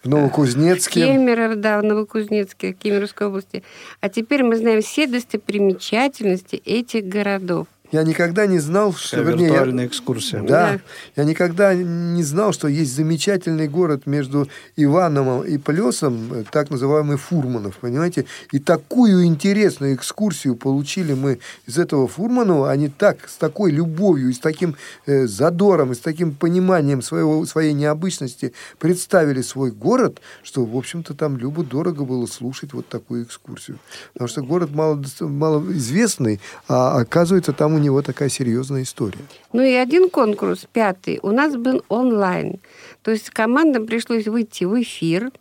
[0.02, 1.04] в Новокузнецке.
[1.04, 3.62] В Кемерово, да, в Новокузнецке, в Кемеровской области.
[4.00, 7.66] А теперь мы знаем все достопримечательности этих городов.
[7.92, 9.16] Я никогда не знал, что...
[9.16, 10.42] Такая вернее, виртуальная я, экскурсия.
[10.42, 10.80] Да, да.
[11.16, 17.78] Я никогда не знал, что есть замечательный город между Ивановым и Плесом, так называемый Фурманов,
[17.78, 18.26] понимаете?
[18.52, 22.70] И такую интересную экскурсию получили мы из этого Фурманова.
[22.70, 24.76] Они так, с такой любовью и с таким
[25.06, 31.14] э, задором, и с таким пониманием своего, своей необычности представили свой город, что, в общем-то,
[31.14, 33.78] там любо-дорого было слушать вот такую экскурсию.
[34.12, 39.24] Потому что город мало, мало известный, а оказывается, там у него такая серьезная история.
[39.52, 42.60] Ну и один конкурс, пятый, у нас был онлайн.
[43.02, 45.32] То есть командам пришлось выйти в эфир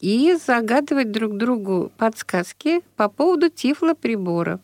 [0.00, 4.60] и загадывать друг другу подсказки по поводу тифлоприборов.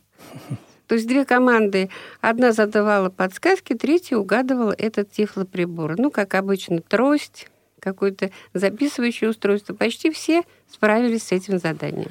[0.86, 1.88] То есть две команды,
[2.20, 5.96] одна задавала подсказки, третья угадывала этот тифлоприбор.
[5.96, 9.72] Ну, как обычно, трость, какое-то записывающее устройство.
[9.72, 12.10] Почти все справились с этим заданием.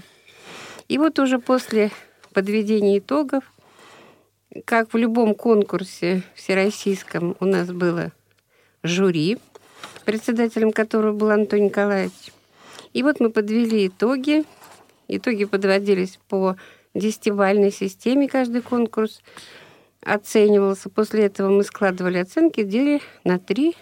[0.88, 1.92] И вот уже после
[2.34, 3.44] подведения итогов
[4.66, 8.12] как в любом конкурсе всероссийском у нас было
[8.84, 9.38] жюри,
[10.06, 12.34] председателем которого был Антон Николаевич.
[12.94, 14.44] И вот мы подвели итоги.
[15.08, 16.56] Итоги подводились по
[16.94, 19.22] десятибальной системе каждый конкурс
[20.02, 20.90] оценивался.
[20.90, 23.76] После этого мы складывали оценки, делили на три,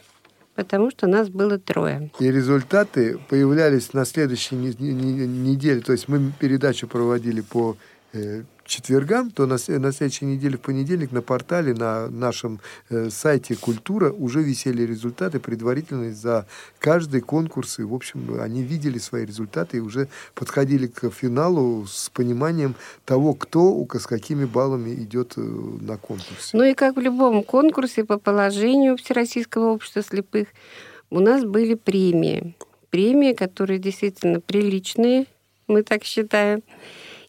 [0.56, 2.12] потому что нас было трое.
[2.19, 5.82] И результаты появлялись на следующей неделе.
[5.82, 7.77] То есть мы передачу проводили по
[8.13, 13.56] э, четвергам, то на, на следующей неделе в понедельник на портале, на нашем э, сайте
[13.56, 16.45] «Культура» уже висели результаты предварительные за
[16.80, 17.80] каждый конкурс.
[17.80, 22.75] И, в общем, они видели свои результаты и уже подходили к финалу с пониманием
[23.06, 26.51] того, кто с какими баллами идет э, на конкурсе.
[26.53, 30.49] Ну и как в любом конкурсе по положению Всероссийского общества слепых,
[31.10, 32.56] у нас были премии.
[32.89, 35.25] Премии, которые действительно приличные,
[35.67, 36.62] мы так считаем.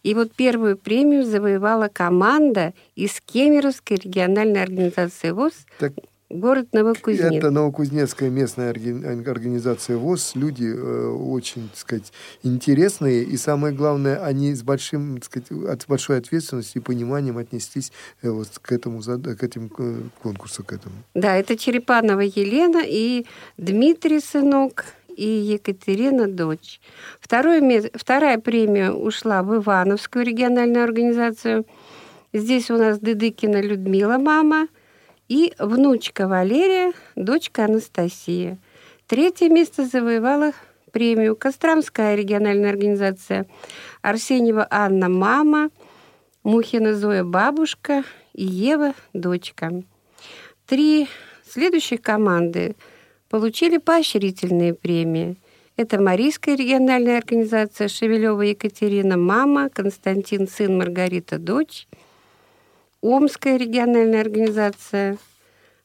[0.02, 5.54] И вот первую премию завоевала команда из Кемеровской региональной организации ВОЗ.
[5.78, 5.92] Так,
[6.30, 7.32] Город Новокузнецк.
[7.32, 10.32] Это Новокузнецкая местная организация ВОЗ.
[10.34, 13.22] Люди э, очень, так сказать, интересные.
[13.22, 18.28] И самое главное, они с, большим, так сказать, от большой ответственностью и пониманием отнеслись э,
[18.28, 20.96] вот к этому, к этим э, конкурсу, к этому.
[21.14, 23.24] Да, это Черепанова Елена и
[23.56, 24.84] Дмитрий Сынок
[25.18, 26.80] и Екатерина дочь.
[27.20, 31.66] Второе, вторая премия ушла в Ивановскую региональную организацию.
[32.32, 34.68] Здесь у нас Дедыкина Людмила, мама,
[35.28, 38.58] и внучка Валерия, дочка Анастасия.
[39.08, 40.52] Третье место завоевала
[40.92, 43.46] премию Костромская региональная организация.
[44.02, 45.70] Арсеньева Анна, мама,
[46.44, 48.04] Мухина Зоя, бабушка
[48.34, 49.82] и Ева, дочка.
[50.66, 51.08] Три
[51.44, 52.76] следующих команды–
[53.28, 55.36] получили поощрительные премии.
[55.76, 61.86] Это Марийская региональная организация, Шевелева Екатерина, мама, Константин, сын, Маргарита, дочь,
[63.00, 65.18] Омская региональная организация,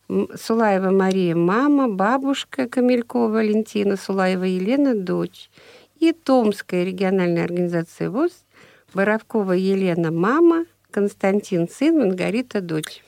[0.09, 5.49] Сулаева Мария, мама, бабушка Камелькова Валентина, Сулаева Елена, дочь.
[5.99, 8.31] и Томская региональная организация ВОЗ,
[8.93, 13.03] Боровкова Елена мама, Константин сын, Маргарита дочь.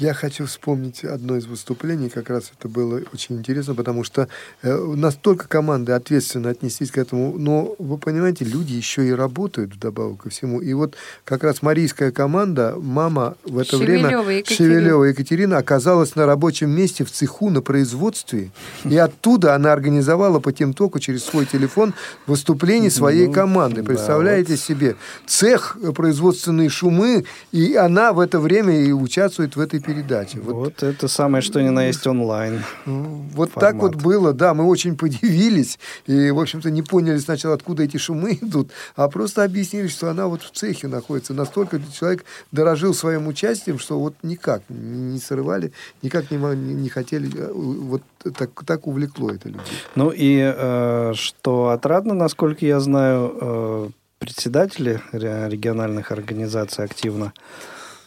[0.00, 4.28] Я хочу вспомнить одно из выступлений, как раз это было очень интересно, потому что
[4.62, 10.22] э, настолько команды ответственно отнеслись к этому, но вы понимаете, люди еще и работают вдобавок
[10.22, 10.62] ко всему.
[10.62, 10.94] И вот
[11.26, 14.74] как раз марийская команда, мама в это Шевелева время, Екатерина.
[14.74, 18.52] Шевелева Екатерина, оказалась на рабочем месте в цеху на производстве,
[18.84, 21.92] и оттуда она организовала по Тимтоку через свой телефон
[22.26, 23.82] выступление своей Ну, команды.
[23.82, 24.96] да, Представляете себе?
[25.26, 30.38] Цех, э, производственные шумы, и она в это время и участвует в этой передаче.
[30.40, 32.62] Вот, Вот это самое, что ни на есть онлайн.
[32.86, 33.72] ну, вот формат.
[33.72, 37.96] так вот было, да, мы очень подивились и, в общем-то, не поняли сначала, откуда эти
[37.96, 41.34] шумы идут, а просто объяснили, что она вот в цехе находится.
[41.34, 45.72] Настолько человек дорожил своим участием, что вот никак не срывали,
[46.02, 48.02] никак не, не хотели, э, вот
[48.36, 49.62] так, так увлекло это людей.
[49.94, 53.88] Ну и э, что отрадно, насколько я знаю, э,
[54.18, 57.32] председатели ре- региональных организаций активно,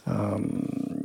[0.05, 1.03] эм,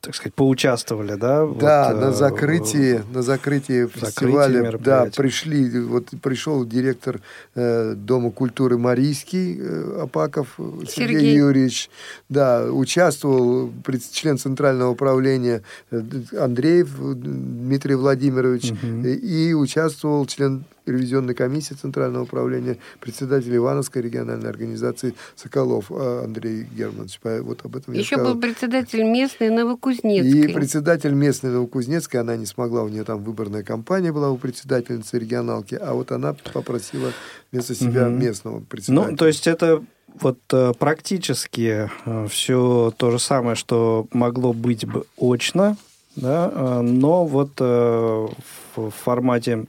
[0.00, 1.46] так сказать, поучаствовали, да?
[1.46, 7.20] Да, вот, на э, закрытии, на закрытии фестиваля, да, пришли, вот пришел директор
[7.54, 11.36] э, Дома культуры Марийский э, Апаков э, Сергей, Сергей.
[11.36, 11.90] Юрьевич,
[12.28, 16.02] да, участвовал пред- член Центрального управления э,
[16.38, 24.50] Андреев э, Дмитрий Владимирович э, и участвовал член ревизионной комиссии Центрального управления, председатель Ивановской региональной
[24.50, 27.20] организации Соколов э, Андрей Германович.
[27.22, 30.50] Вот об этом Еще был председатель местной Новокузнецкой.
[30.50, 35.18] И председатель местной Новокузнецкой, она не смогла, у нее там выборная кампания была у председательницы
[35.18, 37.12] регионалки, а вот она попросила
[37.52, 38.20] вместо себя Мгм.
[38.20, 39.10] местного председателя.
[39.10, 39.82] Ну, то есть это
[40.20, 41.90] вот э, практически
[42.28, 45.76] все то же самое, что могло быть бы очно,
[46.16, 48.26] да, э, но вот э,
[48.76, 49.66] в формате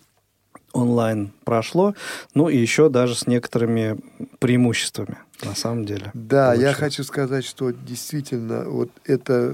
[0.73, 1.95] онлайн прошло,
[2.33, 3.97] ну и еще даже с некоторыми
[4.39, 6.11] преимуществами, на самом деле.
[6.13, 6.75] Да, я получилось.
[6.75, 9.53] хочу сказать, что действительно вот это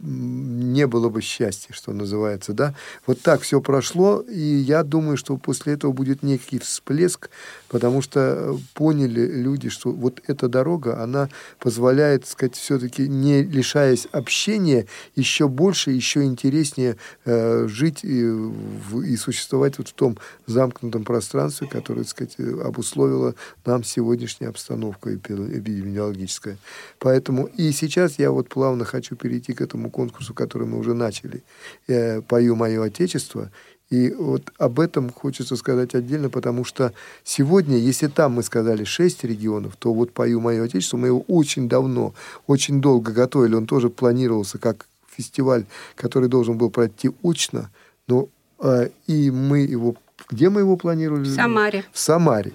[0.00, 2.74] не было бы счастья, что называется, да.
[3.06, 7.30] Вот так все прошло, и я думаю, что после этого будет некий всплеск,
[7.68, 11.28] потому что э, поняли люди, что вот эта дорога, она
[11.58, 14.86] позволяет, так сказать, все-таки не лишаясь общения,
[15.16, 21.66] еще больше, еще интереснее э, жить и, в- и существовать вот в том замкнутом пространстве,
[21.66, 23.34] которое, так сказать, э, обусловило
[23.64, 26.56] нам сегодняшняя обстановка эпи- эпидемиологическая.
[27.00, 31.42] Поэтому и сейчас я вот плавно хочу перейти к этому конкурсу, который мы уже начали.
[31.86, 33.50] Э, «Пою мое Отечество».
[33.90, 36.92] И вот об этом хочется сказать отдельно, потому что
[37.24, 41.68] сегодня, если там мы сказали шесть регионов, то вот «Пою мое Отечество» мы его очень
[41.68, 42.12] давно,
[42.46, 43.54] очень долго готовили.
[43.54, 44.86] Он тоже планировался как
[45.16, 45.64] фестиваль,
[45.94, 47.70] который должен был пройти очно,
[48.06, 48.28] но
[48.60, 49.96] э, и мы его...
[50.30, 51.24] Где мы его планировали?
[51.24, 51.84] В Самаре.
[51.92, 52.52] В Самаре.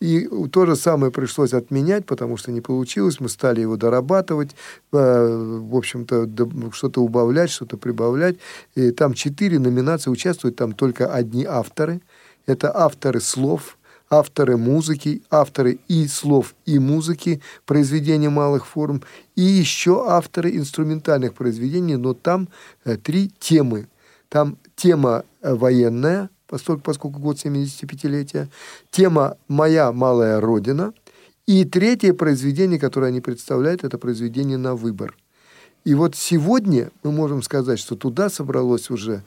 [0.00, 3.20] И то же самое пришлось отменять, потому что не получилось.
[3.20, 4.52] Мы стали его дорабатывать,
[4.92, 6.28] э, в общем-то,
[6.72, 8.36] что-то убавлять, что-то прибавлять.
[8.74, 12.00] И там четыре номинации участвуют, там только одни авторы.
[12.46, 13.76] Это авторы слов,
[14.08, 19.02] авторы музыки, авторы и слов, и музыки, произведения малых форм,
[19.36, 22.48] и еще авторы инструментальных произведений, но там
[22.84, 23.86] э, три темы.
[24.30, 28.48] Там тема э, военная, поскольку, год 75-летия,
[28.90, 30.92] тема «Моя малая родина»,
[31.46, 35.16] и третье произведение, которое они представляют, это произведение на выбор.
[35.84, 39.22] И вот сегодня мы можем сказать, что туда собралось уже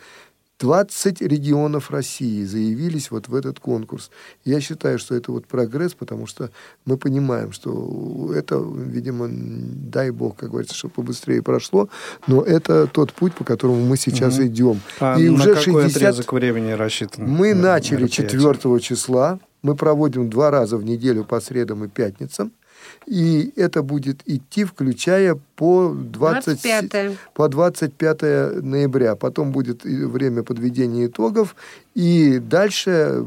[0.59, 4.11] 20 регионов России заявились вот в этот конкурс.
[4.45, 6.51] Я считаю, что это вот прогресс, потому что
[6.85, 11.89] мы понимаем, что это, видимо, дай бог, как говорится, чтобы побыстрее прошло,
[12.27, 14.47] но это тот путь, по которому мы сейчас Мгм.
[14.47, 14.79] идем.
[14.99, 17.25] А И на уже какой 60 отрезок времени рассчитан?
[17.27, 18.39] мы э, начали мероприятие?
[18.39, 19.39] 4 числа.
[19.63, 22.51] Мы проводим два раза в неделю по средам и пятницам.
[23.05, 27.17] И это будет идти, включая по 20, 25-е.
[27.33, 28.21] по 25
[28.63, 29.15] ноября.
[29.15, 31.55] Потом будет время подведения итогов.
[31.93, 33.23] И дальше,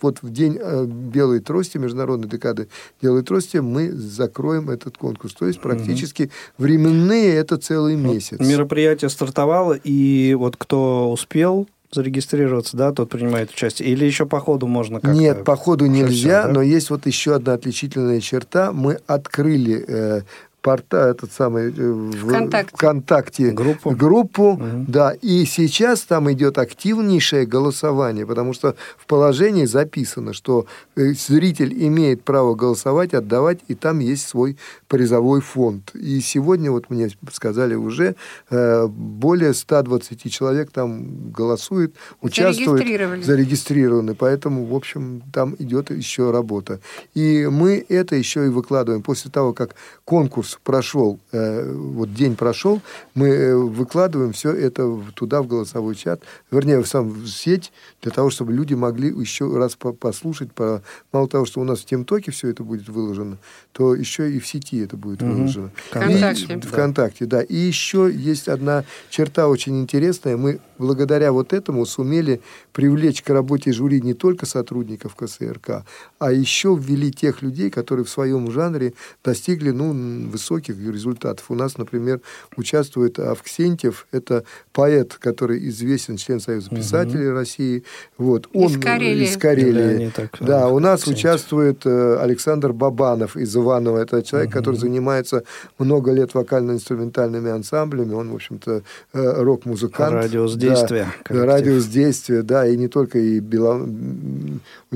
[0.00, 2.68] вот в день э, Белой трости, Международной декады
[3.02, 5.34] Белой трости, мы закроем этот конкурс.
[5.34, 8.38] То есть практически временные это целый месяц.
[8.38, 13.88] Мероприятие стартовало, и вот кто успел зарегистрироваться, да, тот принимает участие.
[13.88, 15.16] Или еще по ходу можно как-то...
[15.16, 16.52] Нет, по ходу нельзя, да?
[16.52, 18.72] но есть вот еще одна отличительная черта.
[18.72, 20.20] Мы открыли э,
[20.66, 24.84] порта, этот самый э, ВКонтакте, ВКонтакте группу, группу угу.
[24.88, 30.66] да, и сейчас там идет активнейшее голосование, потому что в положении записано, что
[30.96, 34.56] э, зритель имеет право голосовать, отдавать, и там есть свой
[34.88, 35.94] призовой фонд.
[35.94, 38.14] И сегодня, вот мне сказали уже,
[38.50, 46.80] э, более 120 человек там голосует, участвуют, зарегистрированы, поэтому, в общем, там идет еще работа.
[47.14, 49.74] И мы это еще и выкладываем после того, как
[50.04, 52.80] конкурс прошел, э, вот день прошел,
[53.14, 57.72] мы э, выкладываем все это туда, в голосовой чат, вернее, в сам в сеть,
[58.02, 60.52] для того, чтобы люди могли еще раз по послушать.
[60.52, 60.82] По...
[61.12, 63.38] Мало того, что у нас в Темтоке все это будет выложено,
[63.72, 65.32] то еще и в сети это будет угу.
[65.32, 65.70] выложено.
[65.90, 66.54] Вконтакте.
[66.54, 67.42] И, ВКонтакте, да.
[67.42, 70.36] И еще есть одна черта очень интересная.
[70.36, 72.40] Мы благодаря вот этому сумели
[72.72, 75.84] привлечь к работе жюри не только сотрудников КСРК,
[76.18, 78.92] а еще ввели тех людей, которые в своем жанре
[79.24, 81.46] достигли ну, высоких результатов.
[81.50, 82.20] У нас, например,
[82.56, 87.36] участвует Авксентьев, это поэт, который известен, член Союза писателей угу.
[87.36, 87.84] России.
[88.18, 88.48] Вот.
[88.52, 89.24] Он, из Карелии.
[89.24, 90.12] Из Карелии.
[90.14, 91.18] Так, да, у нас Авксентьев.
[91.18, 93.98] участвует э, Александр Бабанов из Иванова.
[93.98, 94.58] Это человек, угу.
[94.66, 95.44] Который занимается
[95.78, 98.14] много лет вокально-инструментальными ансамблями.
[98.14, 100.12] Он, в общем-то, э, рок-музыкант.
[100.12, 101.06] Радиус действия.
[101.28, 103.86] Да, радиус действия, да, и не только и Бела...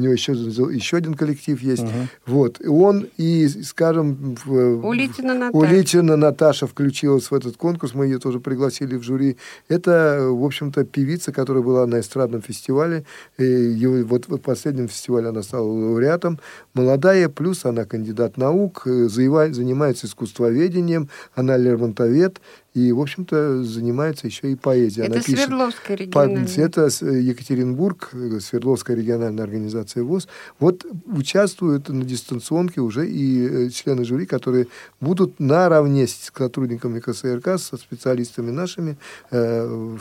[0.01, 1.83] у него еще, еще один коллектив есть.
[1.83, 1.91] Угу.
[2.27, 2.61] Вот.
[2.61, 4.37] И он и, скажем.
[4.47, 5.57] Улитина Наташа.
[5.57, 9.37] Улитина Наташа включилась в этот конкурс, мы ее тоже пригласили в жюри.
[9.69, 13.05] Это, в общем-то, певица, которая была на эстрадном фестивале.
[13.39, 16.39] И вот в последнем фестивале она стала лауреатом.
[16.75, 22.41] Молодая, плюс она кандидат наук, э, занимается искусствоведением, она лермонтовед
[22.75, 25.07] и, в общем-то, занимается еще и поэзией.
[25.07, 26.47] Это Она Свердловская региональная.
[26.47, 28.11] Это Екатеринбург,
[28.41, 30.29] Свердловская региональная организация ВОЗ.
[30.61, 34.69] Вот участвуют на дистанционке уже и э, члены жюри, которые
[35.01, 38.97] будут наравне с сотрудниками КСРК, со специалистами нашими
[39.31, 39.97] э,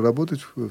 [0.00, 0.70] работать в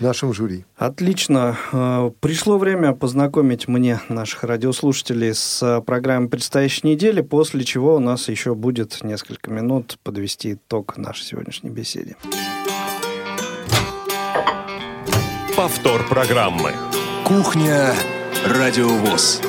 [0.00, 0.64] нашем жюри.
[0.76, 1.56] Отлично.
[1.72, 8.28] Э, пришло время познакомить мне, наших радиослушателей, с программой предстоящей недели, после чего у нас
[8.28, 12.16] еще будет несколько минут подвести итог нашей сегодняшней беседе.
[15.56, 16.72] Повтор программы.
[17.24, 17.92] Кухня
[18.46, 19.42] Радиовоз.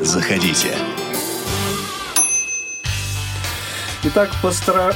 [0.00, 0.74] Заходите.
[4.04, 4.92] Итак, постара...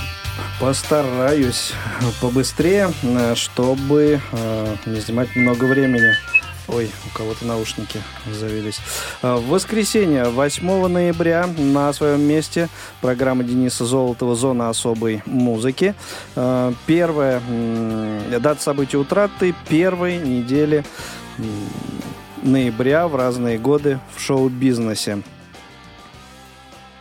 [0.59, 1.75] Постараюсь
[2.23, 6.15] побыстрее, э, чтобы э, не занимать много времени.
[6.69, 8.01] Ой, у кого-то наушники
[8.33, 8.81] завелись.
[9.21, 12.71] Э, в воскресенье, 8 ноября, на своем месте
[13.03, 15.95] программа Дениса Золотого «Зона особой музыки».
[16.87, 17.43] Первая
[18.41, 20.87] дата событий утраты первой недели
[22.43, 25.23] ноября в разные годы в шоу-бизнесе.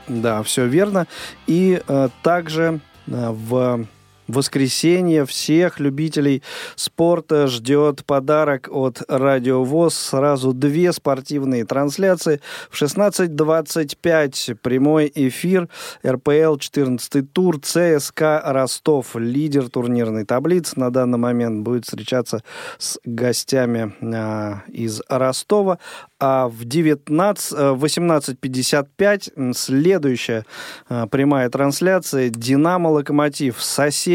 [0.10, 1.08] Да, все верно.
[1.48, 1.82] И
[2.22, 3.86] также в
[4.28, 6.44] воскресенье всех любителей
[6.76, 9.96] спорта ждет подарок от Радио ВОЗ.
[9.96, 12.42] Сразу две спортивные трансляции.
[12.70, 15.70] В 16.25 прямой эфир
[16.06, 19.16] РПЛ 14 тур ЦСКА Ростов.
[19.16, 22.44] Лидер турнирной таблицы на данный момент будет встречаться
[22.78, 25.80] с гостями а, из Ростова
[26.20, 30.46] а в 19, 18.55 э, следующая
[30.90, 33.62] э, прямая трансляция «Динамо Локомотив».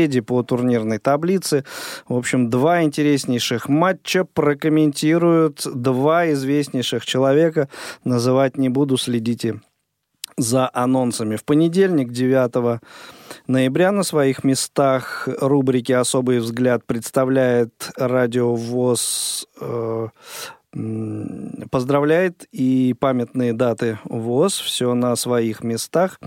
[0.01, 1.63] Соседи по турнирной таблице.
[2.09, 7.69] В общем, два интереснейших матча прокомментируют два известнейших человека.
[8.03, 9.61] Называть не буду, следите
[10.39, 11.37] за анонсами.
[11.37, 12.81] В понедельник, 9
[13.47, 20.09] ноября, на своих местах рубрики «Особый взгляд» представляет радиовоз э,
[21.71, 26.19] поздравляет и памятные даты ВОЗ, все на своих местах.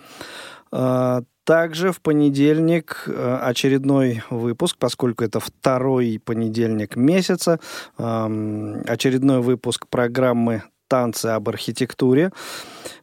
[0.71, 7.59] А, также в понедельник э, очередной выпуск, поскольку это второй понедельник месяца,
[7.97, 10.63] очередной выпуск программы
[10.93, 12.31] «Танцы об архитектуре».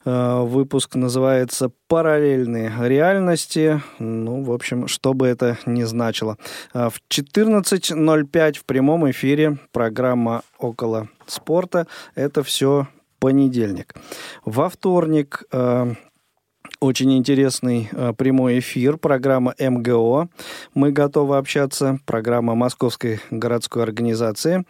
[0.04, 3.82] Э, выпуск называется «Параллельные реальности».
[3.98, 6.38] Ну, в общем, что бы это ни значило.
[6.72, 11.88] Э, в 14.05 в прямом эфире программа «Около спорта».
[12.14, 12.86] Это все
[13.18, 13.94] понедельник.
[14.44, 15.42] Во вторник
[16.80, 20.28] очень интересный э, прямой эфир, программа МГО.
[20.74, 21.98] Мы готовы общаться.
[22.06, 24.64] Программа Московской городской организации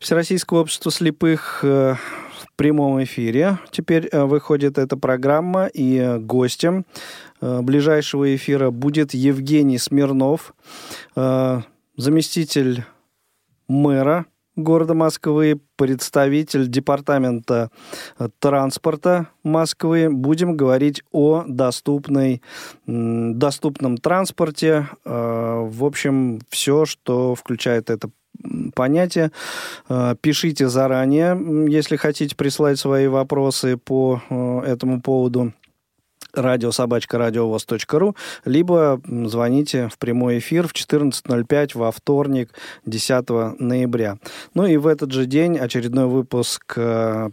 [0.00, 1.60] Всероссийского общества слепых.
[1.62, 1.94] Э,
[2.56, 3.58] прямом эфире.
[3.70, 6.84] Теперь э, выходит эта программа, и гостем
[7.40, 10.54] ближайшего эфира будет Евгений Смирнов,
[11.14, 12.84] заместитель
[13.68, 14.26] мэра
[14.58, 17.70] города Москвы, представитель департамента
[18.40, 20.08] транспорта Москвы.
[20.10, 22.42] Будем говорить о доступной,
[22.86, 24.88] доступном транспорте.
[25.04, 28.10] В общем, все, что включает это
[28.74, 29.32] понятие.
[30.20, 31.36] Пишите заранее,
[31.68, 34.20] если хотите прислать свои вопросы по
[34.64, 35.52] этому поводу
[36.38, 42.50] радиособачка.радиовоз.ру, либо звоните в прямой эфир в 14.05 во вторник,
[42.86, 43.28] 10
[43.58, 44.18] ноября.
[44.54, 47.30] Ну и в этот же день очередной выпуск э,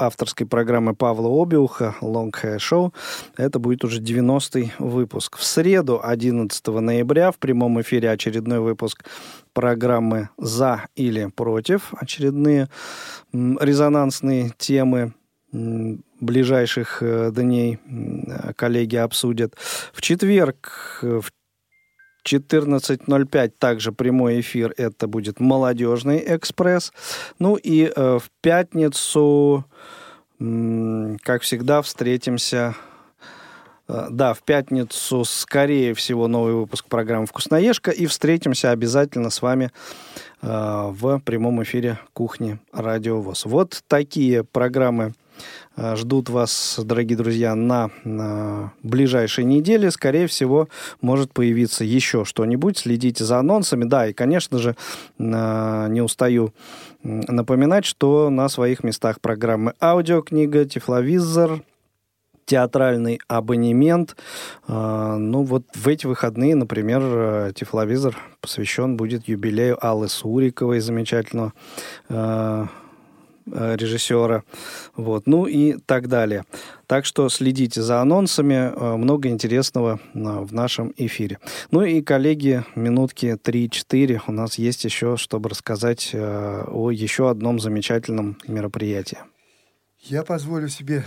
[0.00, 2.92] авторской программы Павла Обиуха «Long Hair Show».
[3.36, 5.36] Это будет уже 90-й выпуск.
[5.36, 9.04] В среду, 11 ноября, в прямом эфире очередной выпуск
[9.52, 11.92] программы «За или против».
[11.92, 12.68] Очередные
[13.32, 15.12] резонансные темы
[16.20, 17.78] ближайших э, дней
[18.56, 19.54] коллеги обсудят.
[19.92, 21.32] В четверг э, в
[22.26, 24.74] 14.05 также прямой эфир.
[24.76, 26.92] Это будет «Молодежный экспресс».
[27.38, 29.64] Ну и э, в пятницу,
[30.38, 32.74] как всегда, встретимся
[33.88, 37.90] да, в пятницу, скорее всего, новый выпуск программы «Вкусноежка».
[37.90, 39.72] И встретимся обязательно с вами
[40.40, 43.46] в прямом эфире «Кухни Радио ВОЗ».
[43.46, 45.12] Вот такие программы
[45.76, 49.90] ждут вас, дорогие друзья, на, на ближайшей неделе.
[49.90, 50.68] Скорее всего,
[51.00, 52.78] может появиться еще что-нибудь.
[52.78, 53.84] Следите за анонсами.
[53.84, 54.76] Да, и, конечно же,
[55.18, 56.52] э, не устаю
[57.02, 61.62] напоминать, что на своих местах программы аудиокнига, тифловизор,
[62.44, 64.16] театральный абонемент.
[64.68, 71.52] Э, ну вот в эти выходные, например, Тифловизор посвящен будет юбилею Аллы Суриковой, замечательного
[72.08, 72.66] Э,
[73.46, 74.44] режиссера,
[74.96, 76.44] вот, ну и так далее.
[76.86, 81.38] Так что следите за анонсами, э, много интересного э, в нашем эфире.
[81.70, 88.38] Ну и, коллеги, минутки 3-4 у нас есть еще, чтобы рассказать о еще одном замечательном
[88.46, 89.18] мероприятии.
[90.02, 91.04] Я позволю себе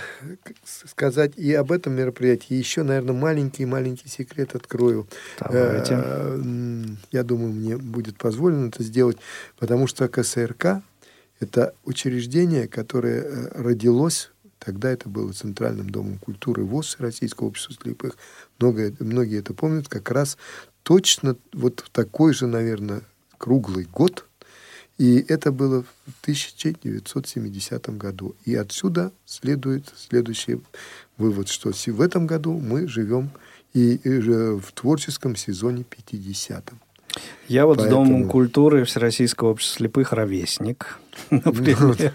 [0.64, 2.54] сказать и об этом мероприятии.
[2.54, 5.08] Еще, наверное, маленький-маленький секрет открою.
[5.40, 5.96] Давайте.
[7.12, 9.18] Я думаю, мне будет позволено это сделать,
[9.58, 10.84] потому что КСРК
[11.44, 18.18] это учреждение, которое э, родилось, тогда это было Центральным домом культуры ВОЗ Российского общества слепых.
[18.60, 20.38] Многое, многие это помнят, как раз
[20.84, 23.02] точно вот в такой же, наверное,
[23.38, 24.26] круглый год.
[24.98, 28.36] И это было в 1970 году.
[28.46, 30.62] И отсюда следует следующий
[31.18, 33.32] вывод, что в этом году мы живем
[33.74, 36.80] и э, в творческом сезоне 50-м.
[37.48, 38.06] Я вот Поэтому...
[38.06, 41.00] с Домом культуры Всероссийского общества слепых ровесник,
[41.30, 42.14] например.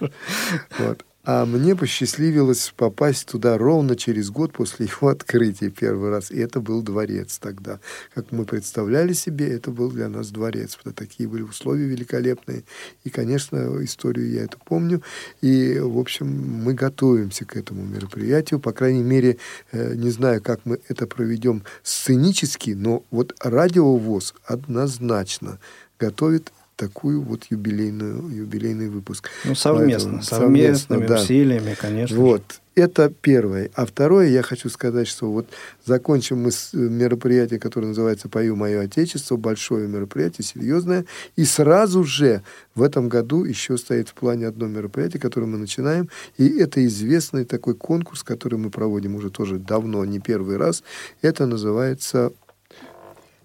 [0.78, 1.04] Вот.
[1.30, 6.30] А мне посчастливилось попасть туда ровно через год после его открытия первый раз.
[6.30, 7.80] И это был дворец тогда.
[8.14, 10.76] Как мы представляли себе, это был для нас дворец.
[10.76, 12.64] Потому такие были условия великолепные.
[13.04, 15.02] И, конечно, историю я эту помню.
[15.42, 18.58] И, в общем, мы готовимся к этому мероприятию.
[18.58, 19.36] По крайней мере,
[19.72, 25.58] э, не знаю, как мы это проведем сценически, но вот радиовоз однозначно
[25.98, 29.30] готовит такую вот юбилейную, юбилейный выпуск.
[29.44, 31.16] Ну, совместно, Поэтому, совместными да.
[31.16, 32.16] усилиями, конечно.
[32.16, 32.42] Вот.
[32.76, 33.70] Это первое.
[33.74, 35.48] А второе, я хочу сказать, что вот
[35.84, 41.04] закончим мы с э, мероприятие, которое называется «Пою мое Отечество», большое мероприятие, серьезное,
[41.34, 42.42] и сразу же
[42.76, 47.44] в этом году еще стоит в плане одно мероприятие, которое мы начинаем, и это известный
[47.44, 50.84] такой конкурс, который мы проводим уже тоже давно, не первый раз.
[51.20, 52.30] Это называется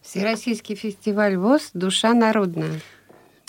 [0.03, 2.81] Всероссийский фестиваль ВОЗ «Душа народная».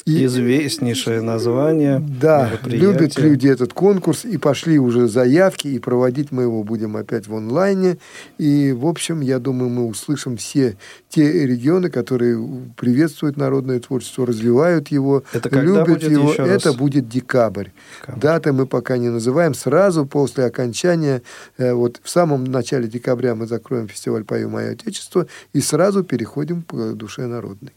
[0.07, 1.99] И, Известнейшее название.
[1.99, 7.27] Да, любят люди этот конкурс, и пошли уже заявки, и проводить мы его будем опять
[7.27, 7.97] в онлайне.
[8.37, 10.77] И, в общем, я думаю, мы услышим все
[11.09, 12.39] те регионы, которые
[12.77, 16.35] приветствуют народное творчество, развивают его, Это любят будет его.
[16.35, 16.77] Это раз?
[16.77, 17.69] будет декабрь.
[18.01, 18.21] декабрь.
[18.21, 19.55] Даты мы пока не называем.
[19.55, 21.23] Сразу после окончания,
[21.57, 26.63] э, вот в самом начале декабря мы закроем фестиваль «Пою мое Отечество» и сразу переходим
[26.63, 27.73] к душе народной.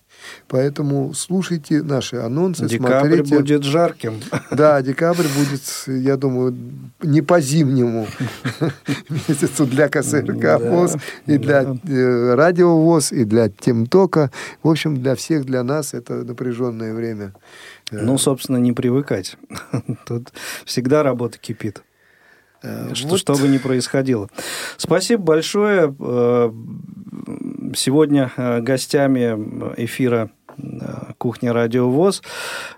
[0.47, 3.35] Поэтому слушайте наши анонсы, декабрь смотрите.
[3.35, 4.19] будет жарким.
[4.51, 6.55] Да, декабрь будет, я думаю,
[7.01, 8.07] не по-зимнему
[9.09, 10.95] месяцу для КСРК ВОЗ,
[11.25, 14.31] и для э, радио ВОЗ, и для Темтока.
[14.63, 17.33] В общем, для всех, для нас это напряженное время.
[17.91, 19.37] Ну, собственно, не привыкать.
[20.05, 20.33] Тут
[20.65, 21.83] всегда работа кипит.
[22.63, 23.19] Э, что, вот.
[23.19, 24.29] что бы ни происходило.
[24.77, 25.93] Спасибо большое.
[27.75, 30.61] Сегодня э, гостями эфира э,
[31.17, 32.21] «Кухня Радио ВОЗ»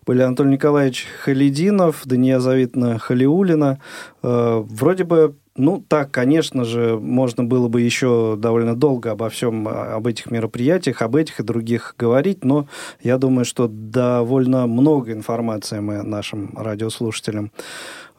[0.05, 3.80] были Анатолий Николаевич Халидинов, Дания Завитна Халиулина.
[4.23, 9.67] Э, вроде бы Ну, так, конечно же, можно было бы еще довольно долго обо всем,
[9.67, 12.67] об этих мероприятиях, об этих и других говорить, но
[13.03, 17.59] я думаю, что довольно много информации мы нашим радиослушателям э,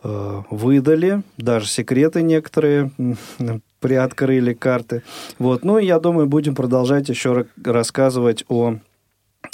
[0.02, 2.90] выдали, даже секреты некоторые
[3.80, 5.02] приоткрыли карты.
[5.38, 5.64] Вот.
[5.64, 8.76] Ну, я думаю, будем продолжать еще рассказывать о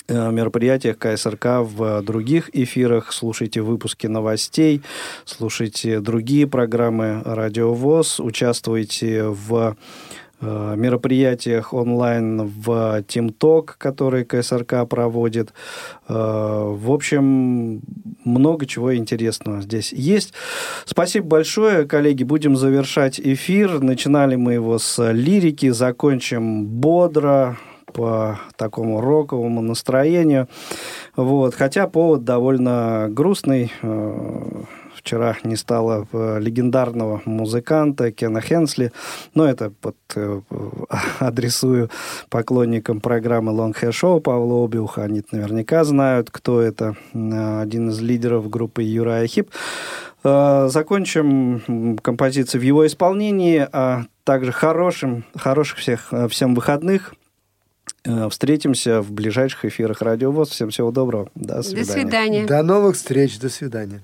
[0.08, 3.12] Э, мероприятиях КСРК в других эфирах.
[3.12, 4.82] Слушайте выпуски новостей,
[5.24, 9.74] слушайте другие программы Радио ВОЗ, участвуйте в э,
[10.40, 15.52] мероприятиях онлайн в ТимТок, который КСРК проводит.
[16.08, 17.80] Э, в общем,
[18.24, 20.34] много чего интересного здесь есть.
[20.84, 22.24] Спасибо большое, коллеги.
[22.24, 23.80] Будем завершать эфир.
[23.80, 27.56] Начинали мы его с лирики, закончим бодро,
[27.92, 30.48] по такому роковому настроению.
[31.16, 31.54] Вот.
[31.54, 33.72] Хотя повод довольно грустный.
[35.06, 38.92] Э, вчера не стало э, легендарного музыканта Кена Хенсли,
[39.34, 40.40] но это под, э,
[41.20, 41.90] адресую
[42.28, 45.04] поклонникам программы Long Hair Show Павла Обиуха.
[45.04, 46.96] Они наверняка знают, кто это.
[47.12, 49.50] Один из лидеров группы Юрая Хип.
[50.24, 57.14] Закончим композицию в его исполнении, а также хорошим, хороших всех, всем выходных.
[58.04, 60.50] Э, встретимся в ближайших эфирах Радио ВОЗ.
[60.50, 61.28] Всем всего доброго.
[61.34, 61.84] До свидания.
[61.84, 62.46] До свидания.
[62.46, 63.38] До новых встреч.
[63.38, 64.02] До свидания.